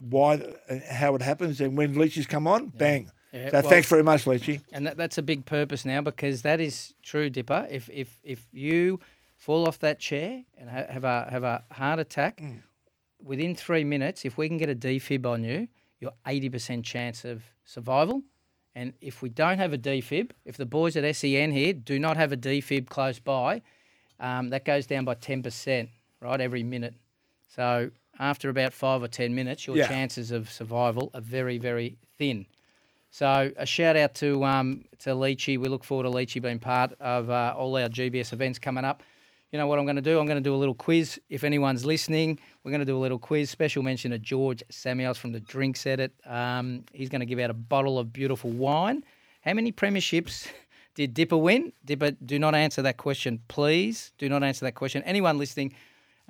[0.00, 0.34] why
[0.68, 1.60] and how it happens.
[1.60, 3.10] And when leeches come on, bang.
[3.32, 4.60] Yeah, so well- thanks very much, Leechy.
[4.72, 7.66] And that, that's a big purpose now because that is true, Dipper.
[7.70, 9.00] If if if you
[9.36, 12.62] fall off that chair and ha- have a have a heart attack Mm.
[13.24, 15.68] Within three minutes, if we can get a defib on you,
[16.00, 18.22] you're eighty percent chance of survival.
[18.74, 22.16] And if we don't have a defib, if the boys at SEN here do not
[22.16, 23.60] have a defib close by,
[24.18, 26.94] um, that goes down by ten percent, right, every minute.
[27.54, 29.88] So after about five or ten minutes, your Yeah.
[29.88, 32.46] chances of survival are very, very thin.
[33.10, 35.58] So a shout out to um, to Leechy.
[35.58, 39.02] We look forward to Leechy being part of uh, all our GBS events coming up.
[39.52, 40.18] You know what I'm going to do?
[40.18, 41.20] I'm going to do a little quiz.
[41.28, 43.50] If anyone's listening, we're going to do a little quiz.
[43.50, 46.14] Special mention to George Samuels from the Drinks Edit.
[46.24, 49.04] Um, he's going to give out a bottle of beautiful wine.
[49.42, 50.48] How many premierships
[50.94, 51.74] did Dipper win?
[51.84, 54.12] Dipper, do not answer that question, please.
[54.16, 55.02] Do not answer that question.
[55.02, 55.74] Anyone listening,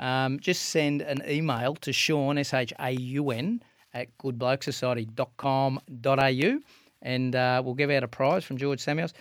[0.00, 3.62] um, just send an email to Shaun, S H A U N,
[3.94, 6.60] at goodblokesociety.com.au
[7.02, 9.12] and uh, we'll give out a prize from George Samuels.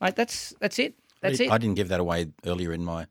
[0.00, 0.94] Mate, that's that's it.
[1.20, 1.50] That's it.
[1.50, 3.06] I didn't give that away earlier in my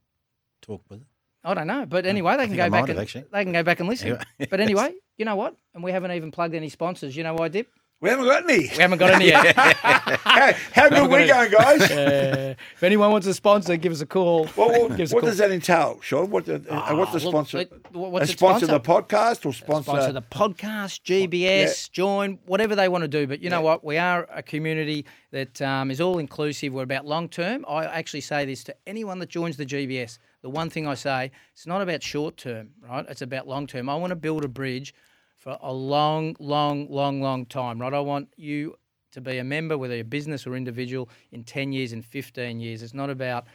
[0.68, 1.08] talk, was it?
[1.44, 3.26] I don't know, but anyway, they can go back and actually.
[3.32, 4.08] they can go back and listen.
[4.10, 4.24] Anyway.
[4.50, 5.56] but anyway, you know what?
[5.74, 7.16] And we haven't even plugged any sponsors.
[7.16, 7.70] You know why, Dip?
[8.00, 8.60] We haven't got any.
[8.60, 9.56] We haven't got any yet.
[9.56, 11.92] How, how good we got going, guys?
[11.98, 14.48] Uh, if anyone wants a sponsor, give us a call.
[14.56, 15.30] Well, well, Give us a what call.
[15.32, 16.30] does that entail, Shaun?
[16.30, 17.58] What, uh, uh, what's the Ah, sponsor?
[17.60, 18.68] it- what's a sponsor, sponsor?
[18.68, 19.92] the podcast or sponsor?
[19.92, 23.26] sponsor the podcast, GBS, join, whatever they want to do.
[23.26, 23.84] But you know what?
[23.84, 26.74] We are a community that um, is all inclusive.
[26.74, 27.66] We're about long term.
[27.68, 30.20] I actually say this to anyone that joins the GBS.
[30.42, 33.06] The one thing I say, it's not about short term, right?
[33.10, 33.90] It's about long term.
[33.90, 34.94] I want to build a bridge
[35.38, 37.94] for a long, long, long, long time, right?
[37.94, 38.76] I want you
[39.12, 42.84] to be a member, whether you're business or individual, in 10 years and 15 years.
[42.84, 43.46] It's not about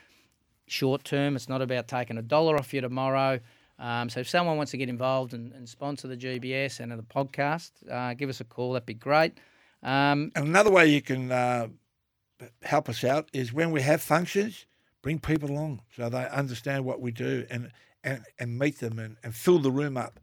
[0.67, 1.37] short term.
[1.37, 3.39] It's not about taking a dollar off you tomorrow.
[3.79, 7.03] Um, so if someone wants to get involved and, and sponsor the GBS and the
[7.03, 8.73] podcast, uh, give us a call.
[8.73, 9.39] That'd be great.
[9.83, 11.69] Um, And another way you can uh,
[12.63, 14.67] help us out is when we have functions,
[15.03, 17.71] bring people along so they understand what we do and
[18.05, 20.19] and, and meet them and, and fill the room up.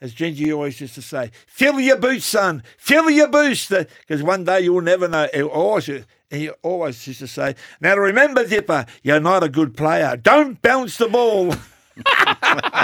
[0.00, 3.68] As Jeansy always used to say, fill your boots, son, fill your boots.
[3.68, 5.28] Because one day you'll never know.
[5.32, 5.88] He always,
[6.30, 10.16] he always used to say, now remember, Dipper, you're not a good player.
[10.16, 11.54] Don't bounce the ball.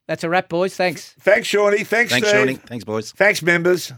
[0.07, 0.76] That's a wrap, boys.
[0.76, 1.14] Thanks.
[1.20, 1.84] Thanks, Shawnee.
[1.84, 2.40] Thanks, Thanks, Steve.
[2.40, 2.55] Shawnee.
[2.57, 3.12] Thanks, boys.
[3.12, 3.92] Thanks, members.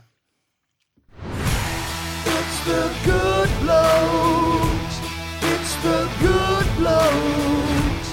[1.24, 5.00] It's the good blokes.
[5.42, 8.08] It's the good blokes.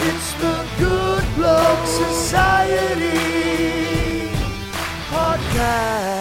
[0.00, 3.18] It's the good blokes society
[5.10, 6.17] podcast.